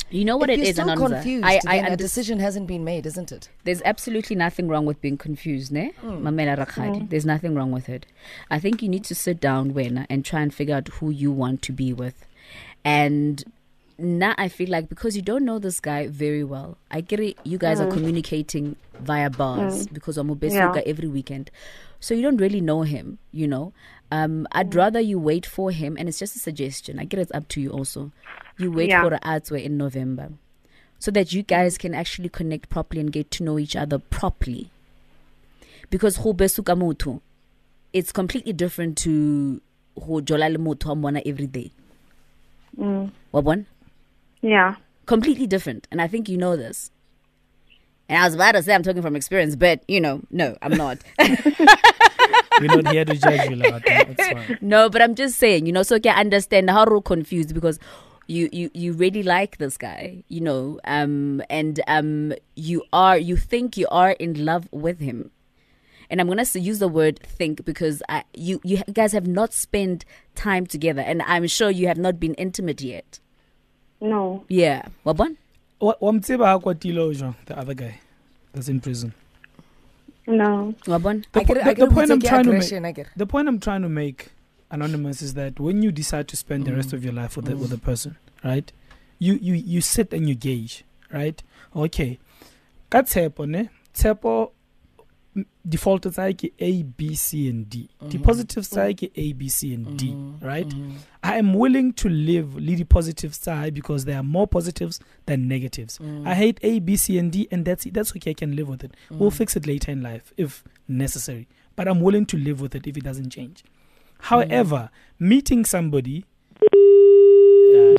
You 0.10 0.25
know 0.25 0.38
what 0.38 0.50
if 0.50 0.56
it 0.56 0.60
you're 0.60 0.70
is, 0.70 0.75
still 0.75 0.88
Anonza? 0.88 1.10
confused 1.10 1.46
I, 1.46 1.60
I 1.68 1.82
then 1.82 1.94
a 1.94 1.98
decision 1.98 2.39
hasn't 2.39 2.68
been 2.68 2.84
made 2.84 3.06
isn't 3.06 3.32
it 3.32 3.50
There's 3.63 3.82
absolutely 3.84 4.36
nothing 4.36 4.68
wrong 4.68 4.86
with 4.86 5.01
being 5.01 5.18
confused, 5.18 5.72
ne? 5.72 5.92
Hmm. 6.01 6.25
Mamela 6.28 6.58
Rakhadi. 6.58 7.01
Hmm. 7.01 7.08
There's 7.08 7.25
nothing 7.25 7.56
wrong 7.56 7.72
with 7.72 7.89
it. 7.89 8.06
I 8.50 8.60
think 8.60 8.82
you 8.82 8.89
need 8.89 9.04
to 9.06 9.16
sit 9.16 9.39
down, 9.39 9.74
Wena, 9.74 10.06
and 10.10 10.25
try 10.25 10.42
and 10.42 10.54
figure 10.54 10.75
out 10.75 10.88
who 10.88 11.10
you 11.10 11.32
want 11.32 11.62
to 11.63 11.72
be 11.72 11.94
with. 11.94 12.25
And 12.84 13.44
now 13.98 14.34
I 14.38 14.48
feel 14.48 14.70
like 14.70 14.89
because 14.89 15.16
you 15.16 15.22
don't 15.22 15.46
know 15.46 15.60
this 15.60 15.80
guy 15.80 16.08
very 16.08 16.44
well, 16.44 16.78
I 16.89 17.01
get 17.01 17.20
it. 17.20 17.38
You 17.44 17.58
guys 17.58 17.80
are 17.80 17.86
hmm. 17.86 17.98
communicating 17.98 18.75
via 19.00 19.30
bars 19.30 19.88
because 19.88 20.18
I'm 20.18 20.30
Yeah. 20.42 20.74
yeah. 20.74 20.82
every 20.86 21.08
weekend. 21.08 21.51
So 22.00 22.13
you 22.13 22.22
don't 22.22 22.38
really 22.38 22.62
know 22.62 22.84
him, 22.84 23.20
you 23.32 23.48
know. 23.48 23.74
Um, 24.12 24.48
I'd 24.51 24.74
rather 24.74 25.00
you 25.00 25.20
wait 25.20 25.46
for 25.46 25.72
him, 25.72 25.96
and 25.98 26.10
it's 26.10 26.20
just 26.20 26.36
a 26.36 26.39
suggestion. 26.39 27.00
I 27.00 27.06
get 27.06 27.20
it's 27.20 27.32
up 27.32 27.48
to 27.50 27.62
you 27.62 27.70
also. 27.72 28.12
You 28.58 28.72
wait 28.72 28.89
Yeah. 28.89 29.04
for 29.04 29.12
the 29.12 29.25
ads 29.25 29.51
in 29.51 29.78
November 29.78 30.32
so 30.98 31.12
that 31.12 31.32
you 31.32 31.44
guys 31.44 31.78
can 31.78 31.96
actually 31.96 32.30
connect 32.30 32.70
properly 32.70 33.00
and 33.00 33.12
get 33.12 33.32
to 33.32 33.44
know 33.44 33.58
each 33.58 33.75
other 33.75 33.98
properly. 33.98 34.70
Because 35.89 36.18
go 36.18 36.34
besuka 36.34 37.22
it's 37.94 38.12
completely 38.12 38.54
different 38.54 38.98
to 39.00 39.62
go 39.96 40.22
jola 40.22 40.51
le 40.51 40.58
motho 40.60 40.88
wa 40.89 40.96
mona 40.96 41.22
every 41.25 41.48
day. 41.48 41.72
Mm. 42.78 43.12
Bona? 43.32 43.66
Yeah. 44.42 44.75
Completely 45.06 45.48
different. 45.48 45.88
And 45.92 46.01
I 46.01 46.08
think 46.08 46.30
you 46.30 46.38
know 46.38 46.56
this. 46.56 46.92
And 48.08 48.18
I 48.22 48.25
was 48.25 48.36
about 48.36 48.51
to 48.54 48.63
say 48.63 48.74
I'm 48.75 48.84
talking 48.84 49.01
from 49.01 49.16
experience, 49.16 49.56
but 49.56 49.84
you 49.88 50.01
know, 50.01 50.22
no, 50.30 50.58
I'm 50.62 50.75
not. 50.78 51.00
We're 52.60 52.82
not 52.82 52.94
here 52.94 53.06
to 53.06 53.16
judge 53.16 53.50
you, 53.50 53.56
Lord. 53.56 53.84
That's 53.88 54.28
fine. 54.28 54.58
no, 54.62 54.89
but 54.89 55.01
I'm 55.01 55.16
just 55.16 55.38
saying, 55.38 55.66
you 55.66 55.72
know, 55.72 55.84
so 55.84 56.00
can 56.00 56.18
understand 56.18 56.70
how 56.70 56.86
we're 56.86 57.01
confused 57.01 57.54
because 57.54 57.80
you, 58.28 58.48
you 58.51 58.70
you 58.74 58.94
really 58.94 59.24
like 59.24 59.58
this 59.58 59.75
guy, 59.78 60.24
you 60.28 60.39
know, 60.42 60.80
um, 60.86 61.42
and 61.50 61.80
um, 61.88 62.34
you 62.56 62.84
are 62.94 63.18
you 63.18 63.36
think 63.36 63.75
you 63.75 63.88
are 63.89 64.12
in 64.12 64.46
love 64.46 64.68
with 64.72 65.00
him, 65.00 65.32
and 66.12 66.22
I'm 66.22 66.28
gonna 66.28 66.46
use 66.54 66.78
the 66.78 66.88
word 66.88 67.20
think 67.24 67.66
because 67.66 68.04
I, 68.08 68.24
you 68.36 68.62
you 68.63 68.84
guys 68.94 69.13
have 69.13 69.25
not 69.25 69.51
spent 69.51 70.06
time 70.36 70.68
together, 70.68 71.01
and 71.01 71.24
I'm 71.24 71.48
sure 71.48 71.72
you 71.72 71.88
have 71.88 71.98
not 71.98 72.20
been 72.20 72.36
intimate 72.36 72.82
yet. 72.82 73.20
No. 74.00 74.46
Yeah, 74.48 74.88
Wabon? 75.06 75.38
Wa 75.82 75.96
wa 76.00 76.12
mo 76.12 76.20
tseba 76.20 76.46
ha 76.46 76.60
kwatile 76.60 77.16
jwang, 77.16 77.36
the 77.46 77.58
other 77.58 77.74
guy 77.74 78.00
that's 78.54 78.70
in 78.70 78.80
prison. 78.80 79.13
No. 80.28 80.76
The, 80.86 81.00
po- 81.00 81.14
the, 81.14 81.76
the 81.78 81.88
point 81.88 82.12
I'm 82.12 82.20
Muteki 82.20 82.28
trying 82.28 82.44
to 82.44 82.52
make, 82.52 82.58
aggression, 82.64 82.86
I 82.86 82.92
get 82.92 83.08
it. 83.08 83.12
the 83.16 83.26
point 83.26 83.48
I'm 83.48 83.60
trying 83.60 83.82
to 83.82 83.90
make, 83.90 84.30
anonymous, 84.72 85.22
is 85.22 85.34
that 85.34 85.60
when 85.60 85.82
you 85.82 85.92
decide 85.92 86.28
to 86.30 86.38
spend 86.38 86.66
the 86.66 86.74
rest 86.74 86.90
mm. 86.90 86.94
of 86.94 87.04
your 87.04 87.14
life 87.14 87.36
with 87.36 87.46
the, 87.46 87.58
with 87.58 87.74
a 87.74 87.78
mm. 87.78 87.84
person, 87.84 88.18
right? 88.44 88.72
You 89.18 89.34
you 89.42 89.54
you 89.56 89.82
sit 89.82 90.14
and 90.14 90.30
you 90.30 90.36
gauge, 90.36 90.86
right? 91.12 91.42
Okay, 91.76 92.20
ka 92.90 93.02
tshepo 93.02 93.48
ne 93.48 93.70
tshepo 93.94 94.52
m- 95.39 95.46
default 95.67 96.03
tsa 96.03 96.34
ke 96.34 96.51
A 96.60 96.84
B 96.84 97.15
C 97.15 97.50
and 97.50 97.69
D. 97.69 97.89
Mm-hmm. 98.01 98.10
The 98.10 98.17
positive 98.19 98.63
mm-hmm. 98.63 98.98
tsa 98.98 99.08
ke 99.08 99.12
A 99.15 99.34
B 99.34 99.50
C 99.50 99.74
and 99.74 99.98
D, 99.98 100.08
mm-hmm. 100.10 100.46
right? 100.46 100.74
I 101.24 101.38
am 101.38 101.53
willing 101.53 101.93
to 101.93 102.10
live 102.10 102.55
lead 102.55 102.88
positive 102.89 103.36
side 103.36 103.74
because 103.74 104.05
there 104.05 104.17
are 104.17 104.24
more 104.24 104.48
positives 104.48 105.00
than 105.25 105.48
negatives. 105.48 105.98
Mm. 106.00 106.27
I 106.27 106.34
hate 106.34 106.60
A, 106.63 106.79
B, 106.79 106.96
C, 106.96 107.17
and 107.17 107.31
D, 107.31 107.48
and 107.51 107.65
that's 107.65 107.86
it. 107.86 107.93
That's 107.93 108.15
okay. 108.15 108.31
I 108.31 108.34
can 108.34 108.55
live 108.55 108.69
with 108.69 108.84
it. 108.84 108.96
We'll 109.10 109.31
mm. 109.31 109.34
fix 109.34 109.55
it 109.55 109.67
later 109.67 109.91
in 109.91 110.01
life 110.01 110.34
if 110.38 110.63
necessary. 110.88 111.48
But 111.75 111.88
I'm 111.88 112.00
willing 112.01 112.25
to 112.27 112.38
live 112.38 112.62
with 112.62 112.74
it 112.75 112.88
if 112.88 112.96
it 112.98 113.03
doesn't 113.03 113.31
change. 113.31 113.63
However, 114.19 114.89
mm. 114.91 115.27
meeting 115.27 115.65
somebody. 115.65 116.25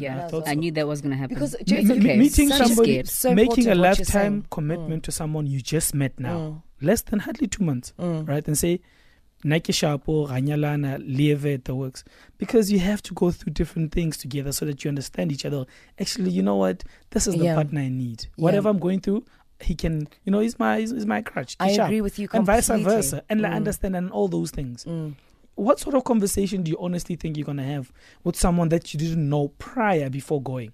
Yeah, 0.01 0.25
I 0.25 0.29
thought 0.29 0.49
I 0.49 0.55
so. 0.55 0.61
knew 0.61 0.73
that 0.73 0.87
was 0.89 1.01
gonna 1.01 1.17
happen. 1.17 1.35
Because 1.35 1.55
it's 1.55 1.71
okay. 1.71 2.17
meeting 2.17 2.49
Don't 2.49 2.67
somebody. 2.67 3.05
So 3.05 3.35
making 3.35 3.51
a 3.51 3.51
important 3.51 3.57
what 3.57 3.65
you're 3.67 3.75
lifetime 3.77 4.07
saying. 4.07 4.47
commitment 4.51 5.05
to 5.05 5.13
someone 5.13 5.47
you 5.47 5.61
just 5.61 5.95
met 5.95 6.19
now, 6.19 6.39
Mm. 6.39 6.63
Less 6.81 7.03
than 7.03 7.21
hardly 7.21 7.47
two 7.47 7.65
months, 7.65 7.93
Mm. 7.99 8.29
right? 8.29 8.47
And 8.47 8.57
say, 8.57 8.81
Nike 9.43 9.73
Shapo, 9.73 10.29
Ranyalana, 10.29 10.99
Lieve, 10.99 11.65
the 11.65 11.75
works. 11.75 12.05
Because 12.37 12.71
you 12.71 12.79
have 12.79 13.03
to 13.05 13.15
go 13.15 13.31
through 13.31 13.55
different 13.55 13.91
things 13.93 14.19
together 14.19 14.53
so 14.53 14.67
that 14.67 14.85
you 14.85 14.89
understand 14.89 15.33
each 15.33 15.47
other. 15.47 15.65
Actually, 15.99 16.31
you 16.31 16.43
know 16.43 16.57
what? 16.57 16.85
This 17.11 17.27
is 17.27 17.35
the 17.37 17.45
Yeah. 17.45 17.55
partner 17.55 17.81
I 17.81 17.89
need. 17.89 18.25
Yeah. 18.37 18.43
Whatever 18.45 18.69
I'm 18.69 18.79
going 18.79 19.01
through, 19.01 19.25
he 19.61 19.75
can, 19.75 20.09
you 20.25 20.33
know, 20.33 20.41
he's 20.41 20.59
my, 20.59 20.81
he's, 20.81 21.07
my 21.07 21.23
crutch. 21.23 21.57
I 21.59 21.71
Kisha. 21.71 21.85
agree 21.87 22.01
with 22.03 22.19
you 22.19 22.29
And 22.35 22.45
vice 22.45 22.69
versa. 22.69 23.23
And 23.31 23.41
like, 23.41 23.53
Mm. 23.53 23.57
understand 23.57 23.97
and 23.97 24.11
all 24.11 24.29
those 24.29 24.51
things. 24.51 24.85
Mm. 24.85 25.15
What 25.55 25.79
sort 25.81 25.95
of 25.95 26.05
conversation 26.05 26.63
do 26.63 26.71
you 26.71 26.79
honestly 26.81 27.17
think 27.17 27.37
you're 27.37 27.45
going 27.47 27.59
to 27.59 27.63
have 27.65 27.93
with 28.25 28.37
someone 28.37 28.69
that 28.71 28.93
you 28.95 29.01
didn't 29.01 29.27
know 29.29 29.49
prior 29.59 30.09
before 30.11 30.41
going? 30.43 30.73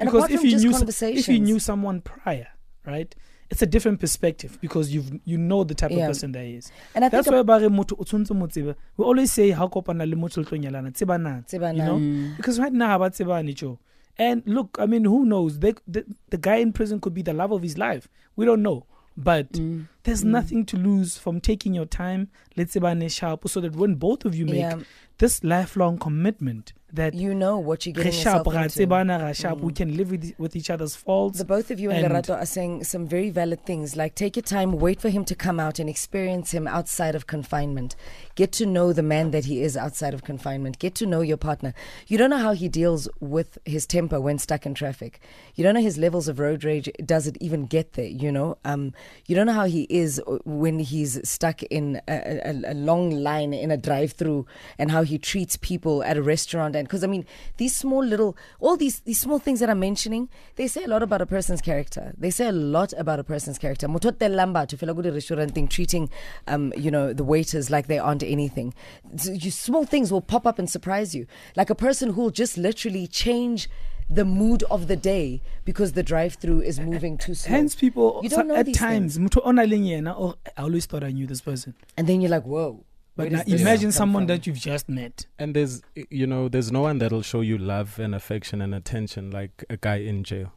And 0.00 0.06
because 0.08 0.24
apart 0.24 0.30
if 0.32 0.40
from 0.40 0.46
you 0.46 0.52
just 0.58 1.00
knew 1.00 1.08
if 1.10 1.28
you 1.28 1.38
knew 1.40 1.58
someone 1.58 2.00
prior, 2.00 2.48
right? 2.86 3.14
It's 3.50 3.62
a 3.62 3.66
different 3.66 3.98
perspective 3.98 4.58
because 4.60 4.92
you've 4.94 5.10
you 5.24 5.38
know 5.38 5.64
the 5.64 5.74
type 5.74 5.90
Yeah. 5.90 6.04
of 6.04 6.08
person 6.08 6.32
that 6.32 6.44
he 6.44 6.56
is. 6.56 6.70
and 6.94 7.04
I 7.04 7.08
think 7.08 7.24
That's 7.24 7.34
why 7.34 7.42
ba 7.42 7.58
re 7.58 7.68
motho 7.68 7.96
o 7.98 8.04
tshwantse 8.04 8.34
mo 8.34 8.46
tsebe. 8.46 8.74
We 8.96 9.04
always 9.04 9.32
say 9.32 9.50
ha 9.50 9.64
o 9.64 9.68
kopana 9.70 10.08
le 10.08 10.16
motho 10.16 10.38
le 10.38 10.44
tlo 10.44 10.58
nyalana, 10.58 10.92
tsebanang, 10.92 11.46
Tsebanang. 11.46 11.76
You 11.76 11.84
know? 11.84 11.98
Mm. 11.98 12.36
Because 12.36 12.58
right 12.60 12.72
now 12.72 12.98
ba 12.98 13.08
tsebane 13.10 13.54
Joe. 13.54 13.78
And 14.18 14.42
look, 14.46 14.76
I 14.80 14.86
mean, 14.86 15.04
who 15.04 15.24
knows? 15.24 15.60
They, 15.60 15.74
the 15.86 16.04
the 16.28 16.36
guy 16.36 16.56
in 16.56 16.72
prison 16.72 17.00
could 17.00 17.14
be 17.14 17.22
the 17.22 17.32
love 17.32 17.52
of 17.52 17.62
his 17.62 17.78
life. 17.78 18.08
We 18.36 18.44
don't 18.44 18.62
know. 18.62 18.84
But 19.16 19.52
Mm. 19.52 19.86
There's 20.04 20.24
nothing 20.24 20.64
to 20.66 20.76
lose 20.76 21.18
from 21.18 21.40
taking 21.40 21.74
your 21.74 21.86
time, 21.86 22.28
let's 22.56 22.72
say 22.72 22.80
by 22.80 23.06
sharp, 23.08 23.48
so 23.48 23.60
that 23.60 23.76
when 23.76 23.94
both 23.96 24.24
of 24.24 24.34
you 24.34 24.46
make 24.46 24.56
Yeah. 24.56 24.78
this 25.18 25.42
lifelong 25.42 25.98
commitment 25.98 26.72
that 26.92 27.12
you 27.12 27.34
know 27.34 27.58
what 27.58 27.84
you're 27.84 27.92
getting 27.92 28.12
yourself 28.12 28.46
into. 28.46 28.86
ra 28.86 29.54
we 29.54 29.72
can 29.72 29.96
live 29.96 30.10
with, 30.10 30.32
with 30.38 30.56
each 30.56 30.70
other's 30.70 30.96
faults. 30.96 31.38
The 31.38 31.44
both 31.44 31.70
of 31.70 31.78
you 31.78 31.90
and, 31.90 32.06
And- 32.06 32.14
Lerato 32.14 32.34
are 32.34 32.46
saying 32.46 32.84
some 32.84 33.06
very 33.06 33.28
valid 33.30 33.64
things. 33.66 33.94
Like, 33.94 34.14
take 34.14 34.36
your 34.36 34.42
time, 34.42 34.72
wait 34.72 35.00
for 35.00 35.10
him 35.10 35.24
to 35.26 35.34
come 35.34 35.60
out 35.60 35.78
and 35.78 35.88
experience 35.88 36.52
him 36.52 36.66
outside 36.66 37.14
of 37.14 37.26
confinement. 37.26 37.94
Get 38.36 38.52
to 38.52 38.64
know 38.66 38.92
the 38.94 39.02
man 39.02 39.32
that 39.32 39.44
he 39.44 39.60
is 39.62 39.76
outside 39.76 40.14
of 40.14 40.24
confinement. 40.24 40.78
Get 40.78 40.94
to 40.96 41.06
know 41.06 41.20
your 41.20 41.36
partner. 41.36 41.74
You 42.06 42.16
don't 42.16 42.30
know 42.30 42.38
how 42.38 42.54
he 42.54 42.68
deals 42.68 43.06
with 43.20 43.58
his 43.66 43.86
temper 43.86 44.18
when 44.20 44.38
stuck 44.38 44.64
in 44.64 44.72
traffic. 44.72 45.20
You 45.56 45.64
don't 45.64 45.74
know 45.74 45.82
his 45.82 45.98
levels 45.98 46.26
of 46.28 46.38
road 46.38 46.64
rage. 46.64 46.88
Does 47.04 47.26
it 47.26 47.36
even 47.40 47.66
get 47.66 47.92
there? 47.94 48.06
You 48.06 48.32
know, 48.32 48.56
um, 48.64 48.94
you 49.26 49.34
don't 49.36 49.46
know 49.46 49.52
how 49.52 49.66
he 49.66 49.82
is 49.88 50.20
uh, 50.26 50.38
when 50.44 50.78
he's 50.78 51.26
stuck 51.28 51.62
in 51.64 52.00
a, 52.08 52.40
a, 52.44 52.72
a 52.72 52.74
long 52.74 53.10
line 53.10 53.54
in 53.54 53.70
a 53.70 53.76
drive-through, 53.76 54.46
and 54.78 54.90
how 54.90 55.02
he 55.02 55.18
treats 55.18 55.56
people 55.56 56.02
at 56.02 56.16
a 56.16 56.22
restaurant. 56.22 56.76
And 56.76 56.86
because 56.86 57.04
I 57.04 57.06
mean, 57.06 57.24
these 57.56 57.74
small 57.74 58.04
little, 58.04 58.36
all 58.60 58.76
these 58.76 59.00
these 59.00 59.20
small 59.20 59.38
things 59.38 59.60
that 59.60 59.70
I'm 59.70 59.80
mentioning, 59.80 60.28
they 60.56 60.66
say 60.66 60.84
a 60.84 60.88
lot 60.88 61.02
about 61.02 61.22
a 61.22 61.26
person's 61.26 61.60
character. 61.60 62.14
They 62.18 62.30
say 62.30 62.48
a 62.48 62.52
lot 62.52 62.92
about 62.98 63.18
a 63.18 63.24
person's 63.24 63.58
character. 63.58 63.88
Motote 63.88 64.18
lamba 64.18 64.66
to 64.66 64.76
good 65.02 65.14
restaurant 65.14 65.54
thing, 65.54 65.68
treating, 65.68 66.10
um, 66.46 66.72
you 66.76 66.90
know, 66.90 67.12
the 67.12 67.24
waiters 67.24 67.70
like 67.70 67.86
they 67.86 67.98
aren't 67.98 68.22
anything. 68.22 68.74
So 69.16 69.32
you, 69.32 69.50
small 69.50 69.84
things 69.84 70.10
will 70.12 70.20
pop 70.20 70.46
up 70.46 70.58
and 70.58 70.68
surprise 70.68 71.14
you, 71.14 71.26
like 71.56 71.70
a 71.70 71.74
person 71.74 72.12
who 72.12 72.22
will 72.22 72.30
just 72.30 72.58
literally 72.58 73.06
change 73.06 73.68
the 74.10 74.24
mood 74.24 74.62
of 74.70 74.88
the 74.88 74.96
day 74.96 75.40
because 75.64 75.92
the 75.92 76.02
drive-through 76.02 76.62
is 76.62 76.80
moving 76.80 77.18
too 77.18 77.34
slow. 77.34 77.50
Hence, 77.50 77.74
people 77.74 78.20
You 78.22 78.30
don't 78.30 78.48
know 78.48 78.56
at 78.56 78.72
times, 78.74 79.18
motho 79.18 79.40
o 79.44 79.50
nang 79.50 79.68
le 79.68 79.76
yena, 79.76 80.14
oh, 80.16 80.36
I 80.56 80.62
always 80.62 80.86
thought 80.86 81.04
I 81.04 81.10
knew 81.10 81.26
this 81.26 81.40
person. 81.40 81.74
and 81.96 82.06
then 82.06 82.20
you're 82.20 82.30
like, 82.30 82.44
whoa. 82.44 82.84
But 83.16 83.32
now 83.32 83.42
imagine 83.46 83.90
someone 83.90 84.22
from? 84.22 84.26
that 84.28 84.46
you've 84.46 84.58
just 84.58 84.88
met. 84.88 85.26
And 85.40 85.54
there's, 85.54 85.82
you 86.08 86.24
know, 86.24 86.48
there's 86.48 86.70
no 86.70 86.82
one 86.82 86.98
that'll 86.98 87.22
show 87.22 87.40
you 87.40 87.58
love 87.58 87.98
and 87.98 88.14
affection 88.14 88.62
and 88.62 88.72
attention 88.72 89.32
like 89.32 89.64
a 89.68 89.76
guy 89.76 89.96
in 89.96 90.22
jail. 90.22 90.52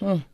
Mm. 0.00 0.24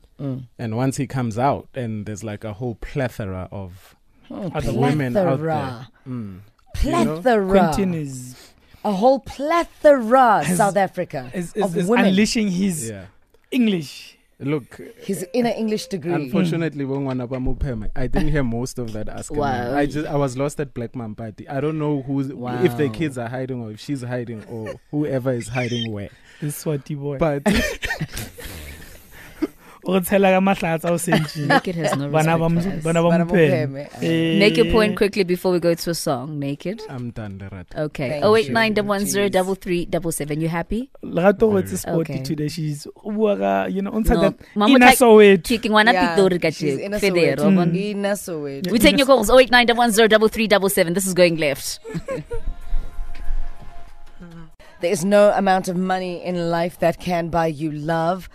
And 0.59 0.77
once 0.77 0.97
he 0.97 1.07
comes 1.07 1.39
out, 1.39 1.69
and 1.75 2.07
there's 2.07 2.25
like 2.25 2.43
a 2.43 2.55
whole 2.55 2.77
plethora 2.77 3.49
of 3.53 3.95
Other 4.31 4.73
women 4.73 5.15
out 5.17 5.25
there. 5.25 5.37
Plethora. 5.37 5.89
Mm. 6.09 6.41
You 6.83 6.91
know? 6.91 7.21
Plethora. 7.21 8.27
Quentin 8.83 8.91
is 8.91 8.97
a 8.97 8.99
whole 8.99 9.19
plethora 9.21 10.45
Has- 10.45 10.57
South 10.59 10.77
Africa 10.77 11.31
is, 11.35 11.53
of 11.55 11.77
is, 11.77 11.85
is 11.85 11.89
women. 11.89 12.07
unleashing 12.07 12.49
his 12.49 12.89
Yeah. 12.91 13.07
English. 13.51 14.15
Look, 14.41 14.81
His 14.99 15.27
inner 15.33 15.51
English 15.51 15.89
degree. 15.89 16.13
unfortunately, 16.13 16.85
when 16.85 17.05
one 17.05 17.21
of 17.21 17.29
them 17.31 17.89
I 17.97 18.07
didn't 18.07 18.29
hear 18.29 18.45
most 18.45 18.79
of 18.79 18.93
that 18.93 19.09
asking. 19.09 19.39
Wow. 19.39 19.75
I 19.77 19.87
just 19.87 20.07
I 20.07 20.15
was 20.15 20.37
lost 20.39 20.61
at 20.61 20.73
Black 20.75 20.95
Man 20.95 21.17
Party. 21.17 21.49
I 21.49 21.61
don't 21.61 21.77
know 21.77 22.03
who's 22.03 22.29
if 22.31 22.77
the 22.77 22.89
kids 22.89 23.19
are 23.19 23.27
hiding 23.29 23.61
or 23.61 23.73
if 23.73 23.81
she's 23.81 24.03
hiding 24.03 24.45
or 24.45 24.75
whoever 24.93 25.33
is 25.33 25.49
hiding 25.49 25.91
where. 25.91 26.11
This 26.41 26.63
swati 26.65 26.97
boy. 26.97 27.19
But 27.19 27.43
o 29.89 29.95
re 29.97 30.01
tshela 30.07 30.31
ka 30.35 30.41
mahlatsa 30.47 30.91
o 30.93 30.97
sentse 31.03 31.37
Naked 31.51 31.77
has 31.81 31.97
no 31.97 32.09
bana 32.15 32.37
ba 32.41 32.49
respect 32.49 32.65
for 32.65 32.71
mo- 32.71 32.79
us. 32.79 32.85
bana 32.85 33.03
ba 33.05 33.09
Bana 33.13 33.25
mopheme 33.25 33.69
mopheme. 33.73 34.03
Eh. 34.09 34.39
Make 34.43 34.57
your 34.61 34.67
point 34.75 34.97
quickly 35.01 35.25
before 35.31 35.53
we 35.53 35.61
go 35.67 35.73
to 35.83 35.91
a 35.91 35.95
song. 35.95 36.39
Naked. 36.39 36.83
I'm 36.91 37.11
done, 37.11 37.39
Lerat. 37.43 37.73
Okay. 37.87 38.09
Thank 38.11 38.25
Oh 38.27 38.37
eight 38.37 38.49
you. 38.49 38.53
nine 38.59 38.75
double 38.75 38.91
one 38.91 39.07
zero 39.07 39.29
double 39.31 39.55
three 39.55 39.87
double 39.87 40.13
seven. 40.13 40.41
You 40.45 40.49
happy? 40.57 40.91
lerato 41.03 41.49
go 41.53 41.57
etse 41.63 41.79
sporty 41.85 42.13
Okay. 42.19 42.23
today 42.23 42.49
she's 42.49 42.87
o 43.05 43.11
bua 43.17 43.37
ka 43.45 43.53
you 43.77 43.81
know 43.81 43.91
o 43.97 44.01
ntsha 44.05 44.21
that 44.21 44.35
Mama 44.55 44.77
ina 44.77 44.87
type- 44.93 44.99
soweto 45.01 45.43
Kicking 45.49 45.73
one 45.73 45.89
up 45.89 45.95
Yeah, 45.95 46.15
Pitori 46.17 46.39
ka 46.43 46.51
she's 46.51 46.77
je- 46.77 46.85
in 46.85 46.93
Federo, 46.93 47.41
Soweto. 47.41 47.49
Mm. 47.49 47.57
man. 47.63 47.75
In 47.87 48.03
Soweto. 48.27 48.71
We 48.77 48.79
take 48.79 48.99
your 48.99 49.07
calls. 49.07 49.31
Oh 49.31 49.41
eight 49.41 49.51
nine 49.51 49.67
double 49.67 49.79
one 49.87 49.91
zero 49.91 50.07
double 50.17 50.29
three 50.29 50.47
double 50.47 50.69
seven. 50.69 50.93
This 50.93 51.07
is 51.07 51.15
going 51.15 51.37
left. 51.47 51.81
There 54.81 54.93
is 54.93 55.05
no 55.05 55.33
amount 55.33 55.67
of 55.67 55.77
money 55.77 56.23
in 56.25 56.51
life 56.51 56.79
that 56.79 57.01
can 57.01 57.31
buy 57.31 57.49
you 57.49 57.73
love. 57.73 58.29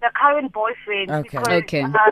The 0.00 0.10
current 0.20 0.52
boyfriend. 0.52 1.10
Okay. 1.10 1.38
Because, 1.38 1.48
Okay. 1.62 1.82
Uh, 1.82 2.10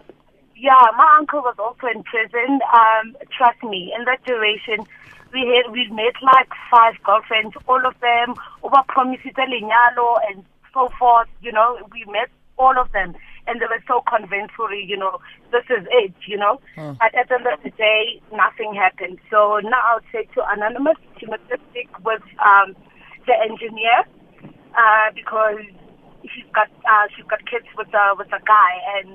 yeah, 0.56 0.78
my 0.96 1.16
uncle 1.18 1.40
was 1.40 1.56
also 1.58 1.86
in 1.86 2.02
prison. 2.04 2.60
Um, 2.72 3.16
trust 3.36 3.62
me, 3.64 3.92
in 3.96 4.04
that 4.04 4.22
duration, 4.24 4.86
we 5.32 5.40
had 5.56 5.72
we 5.72 5.88
met 5.88 6.14
like 6.22 6.48
five 6.70 6.94
girlfriends, 7.02 7.56
all 7.66 7.84
of 7.86 7.98
them 8.00 8.34
over 8.62 8.82
promises 8.88 9.32
lenyalo 9.36 10.18
and 10.28 10.44
so 10.74 10.88
forth. 10.98 11.28
You 11.40 11.52
know, 11.52 11.78
we 11.92 12.04
met 12.12 12.28
all 12.58 12.78
of 12.78 12.92
them, 12.92 13.16
and 13.46 13.60
they 13.60 13.66
were 13.66 13.82
so 13.88 14.02
convinctory. 14.06 14.84
You 14.86 14.98
know, 14.98 15.18
this 15.50 15.64
is 15.70 15.86
it. 15.90 16.12
You 16.26 16.36
know, 16.36 16.60
but 17.00 17.14
at 17.14 17.28
the 17.28 17.36
end 17.36 17.46
of 17.46 17.62
the 17.64 17.70
day, 17.70 18.20
nothing 18.30 18.74
happened. 18.74 19.18
So 19.30 19.58
now 19.64 19.80
I'll 19.88 20.00
say 20.12 20.28
to 20.34 20.44
anonymous, 20.52 20.96
she 21.18 21.26
must 21.26 21.42
just 21.48 21.62
stick 21.70 21.88
with 22.04 22.22
um, 22.44 22.76
the 23.30 23.36
engineer 23.48 23.98
uh, 24.82 25.08
because 25.14 25.60
she's 26.32 26.48
got 26.54 26.68
uh, 26.92 27.06
she's 27.14 27.26
got 27.32 27.40
kids 27.52 27.66
with 27.78 27.88
a 27.94 28.04
with 28.18 28.28
a 28.28 28.42
guy, 28.54 28.72
and 28.96 29.08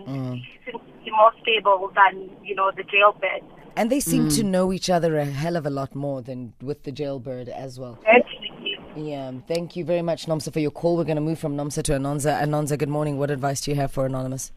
she 0.44 0.54
seems 0.66 0.82
to 0.84 1.04
be 1.06 1.12
more 1.12 1.32
stable 1.42 1.92
than 2.00 2.14
you 2.44 2.56
know 2.56 2.72
the 2.76 2.84
jailbird. 2.84 3.44
And 3.78 3.92
they 3.92 4.00
seem 4.00 4.30
to 4.30 4.44
know 4.44 4.72
each 4.72 4.90
other 4.90 5.18
a 5.18 5.26
hell 5.26 5.58
of 5.58 5.66
a 5.66 5.70
lot 5.70 5.94
more 5.96 6.22
than 6.22 6.54
with 6.62 6.84
the 6.84 6.94
jailbird 6.94 7.50
as 7.50 7.78
well. 7.78 8.00
Actually, 8.08 8.78
Yeah. 8.96 9.34
Thank 9.50 9.76
you 9.76 9.84
very 9.84 10.02
much, 10.02 10.28
Nomsa, 10.28 10.54
for 10.54 10.62
your 10.62 10.72
call. 10.72 10.96
We're 10.96 11.04
going 11.12 11.18
to 11.24 11.28
move 11.30 11.40
from 11.40 11.58
Nomsa 11.58 11.84
to 11.84 11.92
Anonza. 11.92 12.42
Anonza, 12.42 12.78
good 12.78 12.88
morning. 12.98 13.18
What 13.20 13.30
advice 13.32 13.60
do 13.60 13.72
you 13.72 13.76
have 13.82 13.92
for 13.92 14.06
Anonymous? 14.06 14.54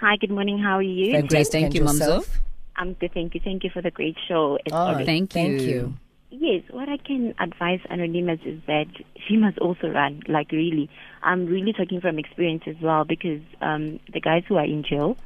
Hi, 0.00 0.16
good 0.16 0.30
morning. 0.30 0.58
How 0.58 0.76
are 0.78 0.82
you? 0.82 1.12
Fantastic. 1.12 1.52
thank 1.52 1.64
And 1.66 1.74
you, 1.74 1.82
Mamzo. 1.82 1.98
yourself? 2.00 2.40
I'm 2.76 2.94
good, 2.94 3.12
thank 3.12 3.34
you. 3.34 3.40
Thank 3.44 3.62
you 3.64 3.68
for 3.68 3.82
the 3.82 3.90
great 3.90 4.16
show. 4.26 4.56
It's 4.64 4.72
Oh, 4.74 4.78
always- 4.78 5.04
Thank 5.04 5.32
Thank 5.32 5.60
you. 5.60 5.92
Yes, 6.34 6.62
what 6.70 6.88
I 6.88 6.96
can 6.96 7.34
advise 7.38 7.80
Anonymous 7.90 8.40
is 8.46 8.58
that 8.66 8.86
she 9.28 9.36
must 9.36 9.58
also 9.58 9.88
run, 9.88 10.22
like 10.28 10.50
really. 10.50 10.88
I'm 11.22 11.44
really 11.46 11.72
talking 11.74 12.00
from 12.00 12.18
experience 12.18 12.62
as 12.66 12.76
well 12.82 13.04
because 13.04 13.42
um, 13.60 14.00
the 14.12 14.20
guys 14.20 14.42
who 14.48 14.56
are 14.56 14.64
in 14.64 14.82
jail, 14.82 15.16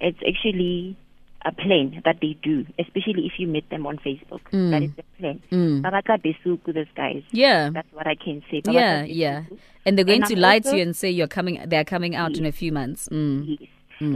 it's 0.00 0.18
actually 0.26 0.96
a 1.44 1.50
plan 1.52 2.00
that 2.04 2.18
they 2.22 2.36
do, 2.44 2.64
especially 2.78 3.26
if 3.26 3.32
you 3.38 3.48
meet 3.48 3.68
them 3.70 3.84
on 3.86 3.98
Facebook. 3.98 4.40
That 4.52 4.84
is 4.84 4.92
the 4.96 5.02
plan. 5.18 5.42
Mm. 5.50 5.82
Babaka 5.82 6.16
Besuku, 6.22 6.72
those 6.72 6.86
guys. 6.96 7.24
Yeah. 7.32 7.70
That's 7.70 7.88
what 7.92 8.06
I 8.06 8.14
can 8.14 8.44
say. 8.48 8.62
Babaka 8.62 8.72
Yeah, 8.72 9.02
Besuku. 9.02 9.08
yeah. 9.16 9.42
And 9.84 9.98
they're 9.98 10.04
going 10.04 10.22
And 10.22 10.30
to 10.30 10.36
I'm 10.36 10.40
lie 10.40 10.54
also- 10.58 10.70
to 10.70 10.76
you 10.76 10.82
and 10.84 10.94
say 10.96 11.10
you're 11.10 11.26
coming 11.26 11.60
they're 11.66 11.84
coming 11.84 12.14
out 12.14 12.36
in 12.38 12.46
a 12.46 12.52
few 12.52 12.70
months. 12.70 13.08
Mm. 13.10 13.58
Yes. 13.58 13.68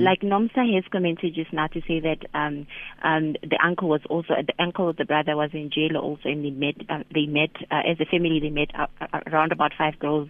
Like 0.02 0.20
Nomsa 0.22 0.62
has 0.74 0.84
commented 0.90 1.34
just 1.34 1.52
now 1.52 1.66
to 1.68 1.80
say 1.86 2.00
that 2.00 2.26
um, 2.34 2.66
um, 3.02 3.34
the 3.42 3.58
uncle 3.62 3.88
was 3.88 4.00
also 4.10 4.34
the 4.34 4.54
uncle 4.58 4.88
of 4.88 4.96
the 4.96 5.04
brother 5.04 5.36
was 5.36 5.50
in 5.52 5.70
jail 5.70 5.96
also, 5.96 6.28
and 6.28 6.44
they 6.44 6.50
met. 6.50 6.74
Uh, 6.88 7.04
they 7.14 7.26
met 7.26 7.50
uh, 7.70 7.82
as 7.86 8.00
a 8.00 8.06
family. 8.06 8.40
They 8.40 8.50
met 8.50 8.70
uh, 8.74 8.86
uh, 9.00 9.20
around 9.30 9.52
about 9.52 9.72
five 9.78 9.98
girls. 9.98 10.28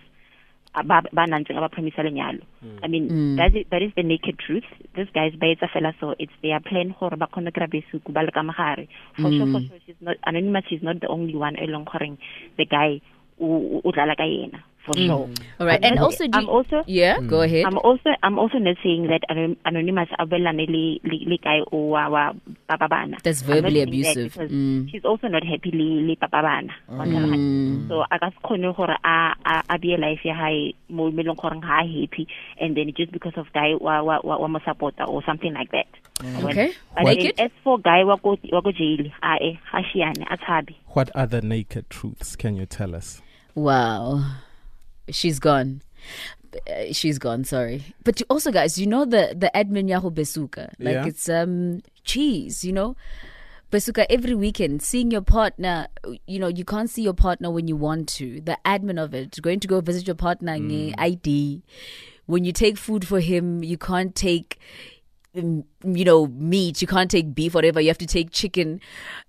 uh, 0.76 0.82
ba 0.84 1.00
ba 1.12 1.24
nantseng 1.26 1.56
a 1.56 1.60
ba 1.64 1.68
promise 1.72 1.94
lenyalo. 1.96 2.42
I 2.84 2.88
mean 2.88 3.36
that 3.36 3.54
is 3.56 3.64
that 3.70 3.80
is 3.82 3.92
the 3.96 4.02
naked 4.02 4.38
truth. 4.38 4.68
These 4.94 5.08
guys 5.14 5.32
ba 5.40 5.46
etsa 5.46 5.68
fela 5.72 5.94
so 6.00 6.14
it's 6.18 6.36
their 6.42 6.60
plan 6.60 6.94
gore 7.00 7.16
ba 7.16 7.26
kgone 7.32 7.50
kry 7.56 7.66
besuku 7.66 8.12
ba 8.12 8.20
le 8.28 8.30
ka 8.32 8.42
mogare. 8.44 8.86
For 9.16 9.30
sure, 9.32 9.48
for 9.52 9.60
sure, 9.68 9.80
she's 9.86 10.00
not 10.00 10.16
anonymous. 10.24 10.64
She's 10.68 10.82
not 10.82 11.00
the 11.00 11.08
only 11.08 11.34
one. 11.34 11.56
E 11.56 11.66
leng 11.66 11.86
goreng 11.86 12.18
the 12.58 12.66
guy 12.66 13.00
o 13.40 13.80
o 13.84 13.92
dlala 13.92 14.16
ka 14.20 14.24
yena 14.24 14.60
for 14.86 14.94
sure. 14.96 15.26
Mm. 15.26 15.36
All 15.60 15.66
right. 15.66 15.82
And 15.82 15.98
I'm- 15.98 16.04
also 16.04 16.24
do 16.26 16.38
I'm 16.38 16.44
you- 16.46 16.50
also 16.50 16.82
Yeah, 16.86 17.18
mm. 17.18 17.26
go 17.28 17.42
ahead. 17.42 17.66
I'm 17.66 17.78
also 17.78 18.10
I'm 18.22 18.38
also 18.38 18.58
not 18.58 18.76
saying 18.82 19.08
that 19.10 19.22
anon- 19.28 19.56
anonymous 19.66 20.08
abelane 20.18 20.64
le 20.70 21.00
le 21.02 21.16
le 21.26 21.36
guy 21.42 21.60
o 21.72 21.90
wa 21.92 22.08
wa. 22.08 22.32
That's 23.22 23.42
verbally 23.42 23.82
saying 23.84 24.02
that 24.02 24.16
abusive. 24.16 24.50
Mm. 24.50 24.90
She's 24.90 25.04
also 25.04 25.26
not 25.28 25.42
happy 25.44 25.70
le 25.72 26.06
le 26.08 26.14
papa 26.16 26.40
bana. 26.42 26.72
Mm. 26.90 27.88
So 27.88 28.04
I 28.10 28.18
ka 28.18 28.30
se 28.30 28.36
kgone 28.44 28.74
gore 28.76 28.96
a 29.04 29.34
a 29.44 29.62
a 29.70 29.78
be 29.78 29.96
life 29.96 30.20
ya 30.24 30.34
hae 30.34 30.74
mo 30.88 31.10
mo 31.10 31.22
leng 31.22 31.36
gore 31.36 31.58
ha 31.60 31.82
happy 31.82 32.26
and 32.60 32.76
then 32.76 32.92
just 32.96 33.10
because 33.12 33.34
of 33.36 33.46
guy 33.52 33.74
wa 33.80 34.02
wa 34.02 34.20
wa 34.22 34.38
wa 34.38 34.48
mo 34.48 34.58
supporta 34.60 35.08
or 35.08 35.22
something 35.24 35.52
like 35.54 35.70
that. 35.72 35.86
Okay. 36.44 36.72
But 36.94 37.04
What- 37.04 37.18
then 37.18 37.32
as 37.38 37.50
for 37.64 37.78
guy 37.78 38.04
wa 38.04 38.16
go 38.16 38.38
wa 38.52 38.60
go 38.60 38.72
jail, 38.72 39.06
a 39.22 39.36
e 39.42 39.58
ha 39.70 39.82
shiane 39.82 40.24
a 40.30 40.36
tshabe. 40.38 40.74
What 40.94 41.10
other 41.14 41.40
naked 41.42 41.90
truths 41.90 42.36
can 42.36 42.56
you 42.56 42.66
tell 42.66 42.94
us? 42.94 43.20
Wow. 43.54 44.22
She's 45.10 45.38
gone. 45.38 45.82
Uh, 46.70 46.92
she's 46.92 47.18
gone, 47.18 47.44
sorry. 47.44 47.82
But 48.04 48.20
you 48.20 48.26
also 48.30 48.50
guys, 48.50 48.78
you 48.78 48.86
know 48.86 49.04
the 49.04 49.34
the 49.36 49.50
admin 49.54 49.88
Yahoo 49.88 50.10
Besuka. 50.10 50.72
Like 50.78 50.94
Yeah. 50.94 51.06
it's 51.06 51.28
um 51.28 51.82
cheese, 52.04 52.64
you 52.64 52.72
know? 52.72 52.96
Besuka 53.70 54.06
every 54.08 54.34
weekend, 54.34 54.80
seeing 54.80 55.10
your 55.10 55.22
partner, 55.22 55.88
you 56.26 56.38
know, 56.38 56.46
you 56.46 56.64
can't 56.64 56.88
see 56.88 57.02
your 57.02 57.12
partner 57.14 57.50
when 57.50 57.66
you 57.66 57.74
want 57.76 58.08
to. 58.10 58.40
The 58.40 58.56
admin 58.64 59.02
of 59.02 59.12
it, 59.12 59.42
going 59.42 59.58
to 59.60 59.66
go 59.68 59.80
visit 59.80 60.06
your 60.06 60.14
partner, 60.14 60.52
nge 60.56 60.94
ID. 60.96 61.62
When 62.26 62.44
you 62.44 62.52
take 62.52 62.78
food 62.78 63.06
for 63.06 63.18
him, 63.20 63.64
you 63.64 63.76
can't 63.76 64.14
take 64.14 64.58
um, 65.36 65.64
you 65.84 66.04
know, 66.04 66.28
meat. 66.28 66.80
You 66.80 66.86
can't 66.88 67.10
take 67.10 67.34
beef, 67.34 67.54
whatever. 67.54 67.80
You 67.80 67.88
have 67.88 67.98
to 67.98 68.06
take 68.06 68.30
chicken, 68.30 68.80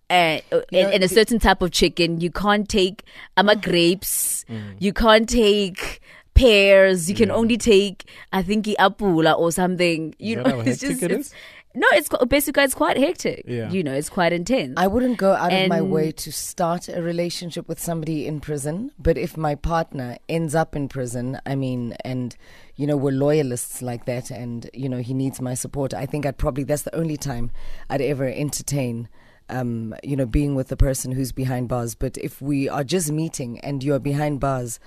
uh, 0.10 0.40
and, 0.52 0.94
and 0.94 1.04
a 1.04 1.08
certain 1.08 1.40
type 1.40 1.62
of 1.62 1.72
chicken. 1.72 2.22
You 2.22 2.32
can't 2.32 2.68
take 2.68 3.04
ama 3.36 3.56
mm. 3.56 3.64
grapes. 3.64 4.46
Mm. 4.50 4.76
You 4.80 4.94
can't 4.94 5.28
take 5.28 6.02
pears. 6.34 7.10
You 7.10 7.16
can 7.16 7.30
mm. 7.30 7.34
only 7.34 7.58
take, 7.58 8.10
I 8.32 8.42
think, 8.42 8.66
apula 8.66 9.38
or 9.38 9.52
something. 9.52 10.16
You 10.20 10.38
know, 10.38 10.60
it's 10.66 10.80
just 10.80 11.04
it 11.04 11.12
it's, 11.12 11.34
no. 11.76 11.88
It's 11.92 12.10
basically 12.30 12.64
it's 12.64 12.74
quite 12.74 12.98
hectic. 12.98 13.44
Yeah. 13.48 13.70
You 13.70 13.84
know, 13.84 13.94
it's 13.94 14.10
quite 14.10 14.32
intense. 14.32 14.76
I 14.78 14.88
wouldn't 14.88 15.18
go 15.18 15.34
out 15.34 15.52
of 15.52 15.68
my 15.68 15.82
way 15.82 16.12
to 16.14 16.32
start 16.32 16.88
a 16.88 17.02
relationship 17.02 17.68
with 17.68 17.80
somebody 17.80 18.28
in 18.28 18.40
prison, 18.40 18.92
but 18.98 19.18
if 19.18 19.36
my 19.36 19.56
partner 19.56 20.18
ends 20.30 20.56
up 20.56 20.76
in 20.76 20.88
prison, 20.88 21.40
I 21.46 21.56
mean, 21.56 21.96
and 22.06 22.36
you 22.76 22.88
know, 22.88 22.96
we're 22.96 23.12
loyalists 23.12 23.82
like 23.82 24.06
that, 24.06 24.32
and 24.32 24.70
you 24.74 24.88
know, 24.88 25.00
he 25.00 25.14
needs 25.14 25.42
my 25.42 25.56
support, 25.56 25.94
I 25.94 26.06
think 26.06 26.26
I'd 26.26 26.38
probably 26.38 26.64
that's 26.64 26.84
the 26.84 26.96
only 26.96 27.18
time 27.18 27.52
I'd 27.90 28.02
ever 28.02 28.26
entertain 28.26 29.10
um, 29.50 29.96
you 30.04 30.16
know, 30.16 30.26
being 30.26 30.56
with 30.56 30.68
the 30.68 30.78
person 30.78 31.12
who's 31.12 31.32
behind 31.32 31.70
bars. 31.70 31.96
But 31.96 32.18
if 32.18 32.42
we 32.42 32.68
are 32.70 32.84
just 32.84 33.12
meeting 33.12 33.60
and 33.60 33.84
you're 33.84 34.00
behind 34.00 34.40
bars, 34.40 34.80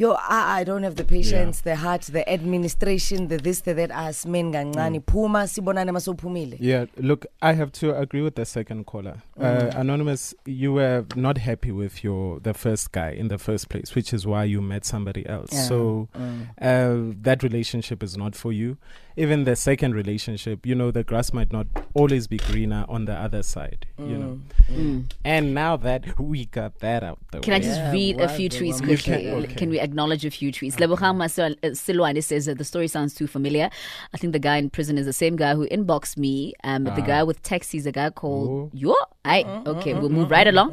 yo, 0.00 0.12
I, 0.12 0.60
I 0.60 0.64
don't 0.64 0.82
have 0.82 0.96
the 0.96 1.04
patience, 1.04 1.60
the 1.60 1.76
heart, 1.76 2.02
the 2.02 2.26
administration, 2.28 3.28
the 3.28 3.36
this, 3.36 3.60
the 3.60 3.74
that. 3.74 3.90
As 3.90 4.24
men 4.24 4.50
gancane, 4.50 4.96
mm. 4.96 5.06
puma 5.06 5.40
sibonane 5.40 5.90
masophumile. 5.90 6.56
Yeah, 6.58 6.86
look, 6.96 7.26
I 7.42 7.52
have 7.52 7.70
to 7.72 7.94
agree 7.96 8.22
with 8.22 8.34
the 8.34 8.46
second 8.46 8.86
caller. 8.86 9.22
Uh, 9.38 9.42
mm. 9.42 9.78
Anonymous, 9.78 10.34
you 10.46 10.72
were 10.72 11.04
not 11.14 11.36
happy 11.38 11.70
with 11.70 12.02
your 12.02 12.40
the 12.40 12.54
first 12.54 12.92
guy 12.92 13.10
in 13.10 13.28
the 13.28 13.36
first 13.36 13.68
place, 13.68 13.94
which 13.94 14.14
is 14.14 14.26
why 14.26 14.44
you 14.44 14.62
met 14.62 14.86
somebody 14.86 15.28
else. 15.28 15.50
Yeah. 15.52 15.64
So 15.64 16.08
mm. 16.16 16.48
uh, 16.60 17.14
that 17.20 17.42
relationship 17.42 18.02
is 18.02 18.16
not 18.16 18.34
for 18.34 18.52
you. 18.52 18.78
Even 19.16 19.44
the 19.44 19.56
second 19.56 19.94
relationship, 19.94 20.64
you 20.64 20.74
know, 20.74 20.90
the 20.90 21.04
grass 21.04 21.32
might 21.32 21.52
not 21.52 21.66
always 21.92 22.26
be 22.26 22.38
greener 22.38 22.86
on 22.88 23.04
the 23.04 23.12
other 23.12 23.42
side. 23.42 23.86
You 23.98 24.16
know, 24.16 25.04
and 25.24 25.52
now 25.52 25.76
that 25.76 26.18
we 26.18 26.46
got 26.46 26.78
that 26.78 27.02
out 27.02 27.18
the 27.32 27.40
Can 27.40 27.52
I 27.52 27.56
way, 27.58 27.64
just 27.64 27.80
Yeah, 27.80 27.92
read 27.92 28.20
a 28.20 28.28
few 28.28 28.48
the 28.48 28.58
tweets 28.58 28.78
quickly? 28.78 29.24
Can- 29.24 29.44
okay. 29.44 29.54
Can 29.54 29.70
we 29.70 29.78
acknowledge 29.90 30.24
a 30.30 30.32
few 30.38 30.50
tweets? 30.58 30.76
Lebogang 30.82 31.16
Masil- 31.22 31.58
uh, 31.68 31.74
Silwane 31.84 32.22
says 32.30 32.46
that 32.48 32.58
the 32.62 32.68
story 32.72 32.88
sounds 32.96 33.12
too 33.20 33.26
familiar. 33.36 33.68
I 34.14 34.16
think 34.22 34.32
the 34.38 34.44
guy 34.48 34.56
in 34.62 34.70
prison 34.78 34.98
is 35.02 35.06
the 35.12 35.18
same 35.24 35.36
guy 35.44 35.52
who 35.58 35.66
inboxed 35.78 36.16
me. 36.26 36.34
Um, 36.70 36.84
The 36.84 37.02
Ah. 37.06 37.10
guy 37.12 37.22
with 37.30 37.42
taxi 37.52 37.76
is 37.82 37.86
a 37.92 37.94
guy 38.00 38.08
called. 38.22 38.70
Yo. 38.84 38.94
I 39.24 39.38
okay, 39.74 39.92
we'll 39.94 40.14
move 40.20 40.30
right 40.38 40.48
along. 40.54 40.70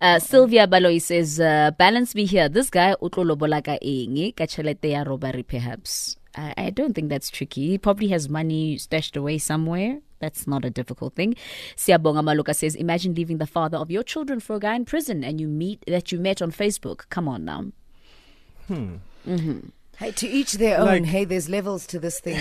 Uh, 0.00 0.18
Sylvia 0.30 0.64
Baloi 0.76 0.98
says, 1.10 1.38
uh, 1.38 1.70
"Balance 1.84 2.14
me 2.18 2.24
here. 2.34 2.48
This 2.58 2.70
guy 2.78 2.88
utlo 3.08 3.22
lobola 3.30 3.60
ka 3.68 3.76
eng 3.94 4.16
ka 4.40 4.44
tjhelete 4.54 4.88
ya 4.96 5.02
robbery 5.10 5.42
perhaps." 5.54 6.16
I, 6.44 6.54
I 6.66 6.70
don't 6.78 6.94
think 6.94 7.08
that's 7.12 7.28
tricky. 7.38 7.64
He 7.74 7.78
probably 7.86 8.08
has 8.14 8.28
money 8.40 8.62
stashed 8.86 9.16
away 9.22 9.36
somewhere. 9.38 9.98
That's 10.20 10.46
not 10.52 10.64
a 10.68 10.70
difficult 10.70 11.14
thing. 11.18 11.34
Siabonga 11.76 12.22
Maluka 12.28 12.54
says, 12.54 12.74
imagine 12.76 13.14
leaving 13.14 13.38
the 13.38 13.46
father 13.56 13.78
of 13.78 13.90
your 13.90 14.04
children 14.12 14.38
for 14.38 14.56
a 14.56 14.60
guy 14.60 14.74
in 14.76 14.84
prison 14.84 15.24
and 15.24 15.40
you 15.40 15.48
meet 15.48 15.82
that 15.94 16.12
you 16.12 16.18
met 16.20 16.40
on 16.44 16.50
Facebook. 16.52 17.08
Come 17.16 17.26
on 17.34 17.44
now. 17.44 17.60
Hey, 19.98 20.12
to 20.12 20.26
each 20.26 20.52
their 20.54 20.78
own. 20.78 20.86
Like- 20.86 21.04
hey, 21.04 21.24
there's 21.26 21.48
levels 21.50 21.86
to 21.88 21.98
this 21.98 22.20
thing. 22.20 22.38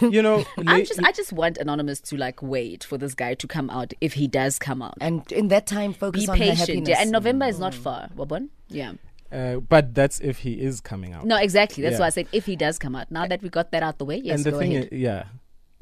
you 0.12 0.20
know, 0.20 0.44
I'm 0.66 0.84
just 0.84 1.02
I 1.02 1.10
just 1.12 1.32
want 1.32 1.56
Anonymous 1.56 2.00
to 2.02 2.16
like 2.18 2.42
wait 2.42 2.84
for 2.84 2.98
this 2.98 3.14
guy 3.14 3.32
to 3.34 3.46
come 3.46 3.70
out 3.70 3.94
if 4.02 4.12
he 4.14 4.28
does 4.28 4.58
come 4.58 4.82
out. 4.82 4.94
and 5.00 5.30
in 5.32 5.48
that 5.48 5.66
time, 5.66 5.94
focus 5.94 6.24
Be 6.24 6.28
on 6.30 6.36
her 6.38 6.44
patient. 6.44 6.58
happiness. 6.58 6.88
Yeah, 6.90 7.00
and 7.00 7.10
November 7.10 7.46
is 7.46 7.58
not 7.58 7.74
far. 7.74 8.08
Wabon? 8.14 8.48
Yeah. 8.68 8.92
uh, 9.32 9.56
but 9.56 9.94
that's 9.94 10.20
if 10.20 10.38
he 10.40 10.60
is 10.60 10.80
coming 10.82 11.14
out. 11.14 11.24
No, 11.24 11.36
exactly. 11.36 11.82
That's 11.82 11.94
Yeah. 11.94 12.00
why 12.00 12.06
I 12.06 12.10
said 12.10 12.28
if 12.32 12.44
he 12.44 12.56
does 12.56 12.78
come 12.78 12.94
out. 12.94 13.10
Now 13.10 13.26
that 13.26 13.42
we 13.42 13.48
got 13.48 13.70
that 13.72 13.82
out 13.82 13.96
the 13.98 14.04
way, 14.04 14.18
yes, 14.22 14.36
and 14.36 14.44
the 14.44 14.50
go 14.50 14.58
thing 14.58 14.74
ahead. 14.76 14.88
is, 14.92 14.98
yeah, 15.00 15.24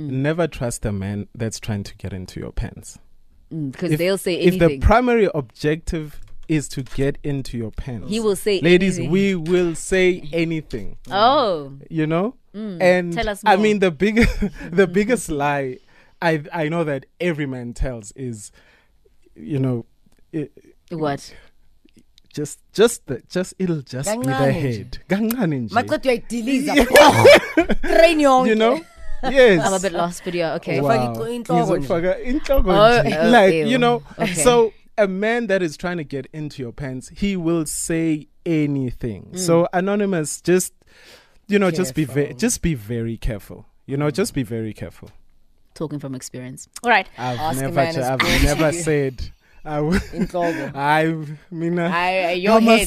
Mm. 0.00 0.10
never 0.10 0.46
trust 0.46 0.84
a 0.84 0.92
man 0.92 1.26
that's 1.34 1.58
trying 1.58 1.82
to 1.84 1.96
get 1.96 2.12
into 2.12 2.38
your 2.38 2.52
pants. 2.52 2.98
Because 3.50 3.92
If- 3.92 3.98
they'll 3.98 4.18
say 4.18 4.34
If 4.38 4.58
the 4.58 4.78
primary 4.78 5.28
objective 5.34 6.20
is 6.48 6.68
to 6.68 6.82
get 6.82 7.18
into 7.22 7.56
your 7.58 7.70
pants, 7.70 8.08
he 8.08 8.20
will 8.20 8.36
say 8.36 8.60
ladies, 8.60 8.98
anything. 8.98 9.10
we 9.10 9.34
will 9.34 9.74
say 9.74 10.28
anything. 10.32 10.96
Oh. 11.10 11.72
You 11.90 12.06
know, 12.06 12.34
mm. 12.54 12.80
and 12.80 13.12
Tell 13.12 13.28
us 13.28 13.42
I 13.44 13.56
mean 13.56 13.78
the 13.80 13.90
big, 13.90 14.16
the 14.70 14.86
biggest 14.92 15.28
lie 15.30 15.78
I 16.22 16.42
I 16.52 16.68
know 16.68 16.84
that 16.84 17.06
every 17.20 17.46
man 17.46 17.74
tells 17.74 18.12
is, 18.12 18.52
you 19.34 19.58
know. 19.58 19.84
It, 20.32 20.52
What? 20.90 21.34
just, 22.32 22.58
just 22.72 23.06
the, 23.06 23.22
just 23.28 23.54
it'll 23.58 23.80
just 23.80 24.10
be 24.10 24.16
the 24.18 24.30
Kancane 24.30 24.52
nje. 24.52 24.60
head. 24.60 24.98
Kancane 25.08 25.60
nje. 25.60 25.74
Maqeda 25.74 26.08
uyayidiliza. 26.08 26.74
Train 27.82 28.20
yonke. 28.20 28.48
You 28.48 28.54
know, 28.54 28.80
yes. 29.22 29.64
I'm 29.66 29.72
a 29.72 29.80
bit 29.80 29.92
lost, 29.92 30.22
but 30.24 30.34
yeah, 30.34 30.54
okay. 30.54 30.80
Wow. 30.80 30.90
Ufaka 30.90 31.04
inhloko 31.04 31.28
nje. 31.28 31.52
Ngizofaka 31.52 32.20
inhloko 32.20 32.72
nje. 32.72 33.18
oh, 33.18 33.30
like 33.30 33.66
you 33.70 33.78
know 33.78 34.02
Okay. 34.18 34.34
so 34.34 34.72
a 34.98 35.06
man 35.06 35.46
that 35.48 35.62
is 35.62 35.76
trying 35.76 35.96
to 35.98 36.04
get 36.04 36.26
into 36.32 36.62
your 36.62 36.72
pants 36.72 37.10
he 37.16 37.36
will 37.36 37.66
say 37.66 38.26
anything 38.44 39.30
mm. 39.32 39.38
so 39.38 39.68
anonymous 39.72 40.40
just 40.40 40.72
you 41.48 41.58
know 41.58 41.70
just 41.70 41.94
be 41.94 42.04
very 42.04 42.26
Careful. 42.26 42.38
just 42.38 42.62
be 42.62 42.74
very 42.74 43.16
careful 43.16 43.66
you 43.86 43.96
know 43.96 44.10
just 44.10 44.34
be 44.34 44.42
very 44.42 44.72
careful 44.72 45.10
Talking 45.74 45.98
from 45.98 46.14
experience. 46.14 46.68
All 46.82 46.90
right. 46.90 47.06
i've 47.18 47.38
Ask 47.38 47.58
a 47.58 47.62
never 47.62 47.74
man 47.74 47.94
ch- 47.94 47.96
as 47.98 48.04
i've 48.08 48.42
never 48.42 48.64
as 48.64 48.76
you. 48.78 48.82
said 48.82 49.30
I 49.62 49.76
w- 49.76 49.98
Inhloko. 49.98 50.72
I 50.76 51.04
mina 51.50 51.90
Hayi, 51.90 52.40
your 52.42 52.60
head. 52.60 52.86